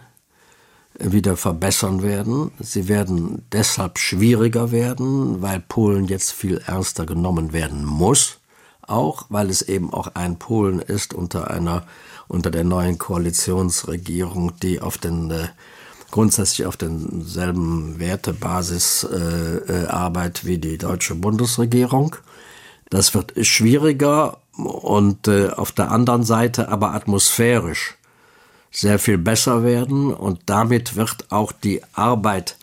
wieder 0.98 1.36
verbessern 1.36 2.02
werden. 2.02 2.52
Sie 2.60 2.88
werden 2.88 3.44
deshalb 3.52 4.00
schwieriger 4.00 4.72
werden, 4.72 5.42
weil 5.42 5.60
Polen 5.60 6.06
jetzt 6.06 6.32
viel 6.32 6.58
ernster 6.66 7.06
genommen 7.06 7.52
werden 7.52 7.84
muss, 7.84 8.40
auch 8.82 9.26
weil 9.30 9.50
es 9.50 9.62
eben 9.62 9.92
auch 9.94 10.08
ein 10.14 10.40
Polen 10.40 10.80
ist 10.80 11.14
unter 11.14 11.52
einer 11.52 11.86
unter 12.28 12.50
der 12.50 12.64
neuen 12.64 12.98
Koalitionsregierung, 12.98 14.54
die 14.62 14.82
auf 14.82 14.98
den 14.98 15.30
äh, 15.30 15.48
grundsätzlich 16.12 16.66
auf 16.66 16.78
denselben 16.78 18.00
Wertebasis 18.00 19.04
äh, 19.04 19.58
äh, 19.58 19.88
arbeitet 19.88 20.46
wie 20.46 20.58
die 20.58 20.78
deutsche 20.78 21.16
Bundesregierung. 21.16 22.16
Das 22.90 23.14
wird 23.14 23.34
schwieriger 23.46 24.38
und 24.58 25.28
äh, 25.28 25.50
auf 25.50 25.72
der 25.72 25.92
anderen 25.92 26.24
Seite 26.24 26.70
aber 26.70 26.94
atmosphärisch 26.94 27.96
sehr 28.72 29.00
viel 29.00 29.18
besser 29.18 29.64
werden 29.64 30.14
und 30.14 30.42
damit 30.46 30.96
wird 30.96 31.32
auch 31.32 31.52
die 31.52 31.82
Arbeit 31.94 32.58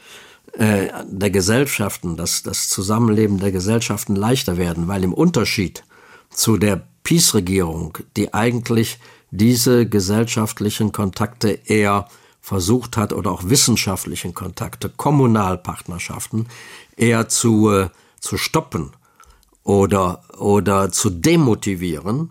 äh, 0.53 0.89
der 1.07 1.31
Gesellschaften, 1.31 2.17
das, 2.17 2.43
das 2.43 2.69
Zusammenleben 2.69 3.39
der 3.39 3.53
Gesellschaften 3.53 4.15
leichter 4.15 4.59
werden, 4.59 4.89
weil 4.89 5.05
im 5.05 5.15
Unterschied 5.15 5.85
zu 6.31 6.59
der 6.59 6.83
Peace-Regierung, 7.05 7.99
die 8.17 8.35
eigentlich 8.35 8.99
diese 9.31 9.87
gesellschaftlichen 9.87 10.93
Kontakte 10.93 11.59
eher 11.65 12.09
versucht 12.43 12.97
hat 12.97 13.13
oder 13.13 13.31
auch 13.31 13.45
wissenschaftlichen 13.45 14.35
Kontakte, 14.35 14.91
Kommunalpartnerschaften 14.91 16.49
eher 16.97 17.29
zu, 17.29 17.71
äh, 17.71 17.89
zu 18.21 18.37
stoppen 18.37 18.91
oder, 19.63 20.25
oder 20.37 20.91
zu 20.91 21.09
demotivieren. 21.09 22.31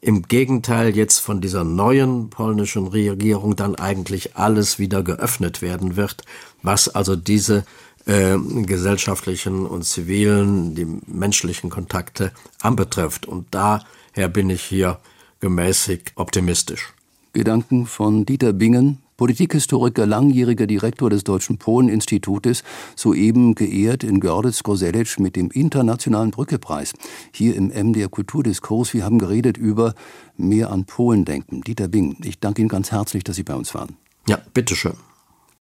Im 0.00 0.22
Gegenteil 0.22 0.94
jetzt 0.94 1.18
von 1.18 1.40
dieser 1.40 1.64
neuen 1.64 2.30
polnischen 2.30 2.86
Regierung 2.86 3.56
dann 3.56 3.74
eigentlich 3.74 4.36
alles 4.36 4.78
wieder 4.78 5.02
geöffnet 5.02 5.60
werden 5.60 5.96
wird, 5.96 6.22
was 6.62 6.88
also 6.88 7.16
diese 7.16 7.64
äh, 8.04 8.38
gesellschaftlichen 8.38 9.66
und 9.66 9.84
zivilen, 9.84 10.76
die 10.76 10.86
menschlichen 11.06 11.70
Kontakte 11.70 12.30
anbetrifft. 12.60 13.26
Und 13.26 13.48
daher 13.50 14.28
bin 14.28 14.50
ich 14.50 14.62
hier 14.62 15.00
gemäßigt 15.40 16.12
optimistisch. 16.14 16.92
Gedanken 17.32 17.86
von 17.86 18.24
Dieter 18.24 18.52
Bingen, 18.52 19.02
Politikhistoriker, 19.16 20.06
langjähriger 20.06 20.66
Direktor 20.66 21.10
des 21.10 21.24
Deutschen 21.24 21.58
Polen-Institutes, 21.58 22.62
soeben 22.94 23.54
geehrt 23.54 24.04
in 24.04 24.20
Görlitz-Koselec 24.20 25.18
mit 25.18 25.36
dem 25.36 25.50
Internationalen 25.50 26.30
Brückepreis. 26.30 26.92
Hier 27.32 27.56
im 27.56 27.68
MDR 27.68 28.08
Kulturdiskurs. 28.08 28.94
Wir 28.94 29.04
haben 29.04 29.18
geredet 29.18 29.56
über 29.56 29.94
mehr 30.36 30.70
an 30.70 30.84
Polen 30.84 31.24
denken. 31.24 31.62
Dieter 31.62 31.88
Bing, 31.88 32.16
ich 32.22 32.38
danke 32.40 32.60
Ihnen 32.60 32.68
ganz 32.68 32.92
herzlich, 32.92 33.24
dass 33.24 33.36
Sie 33.36 33.42
bei 33.42 33.54
uns 33.54 33.74
waren. 33.74 33.96
Ja, 34.28 34.38
bitteschön. 34.52 34.94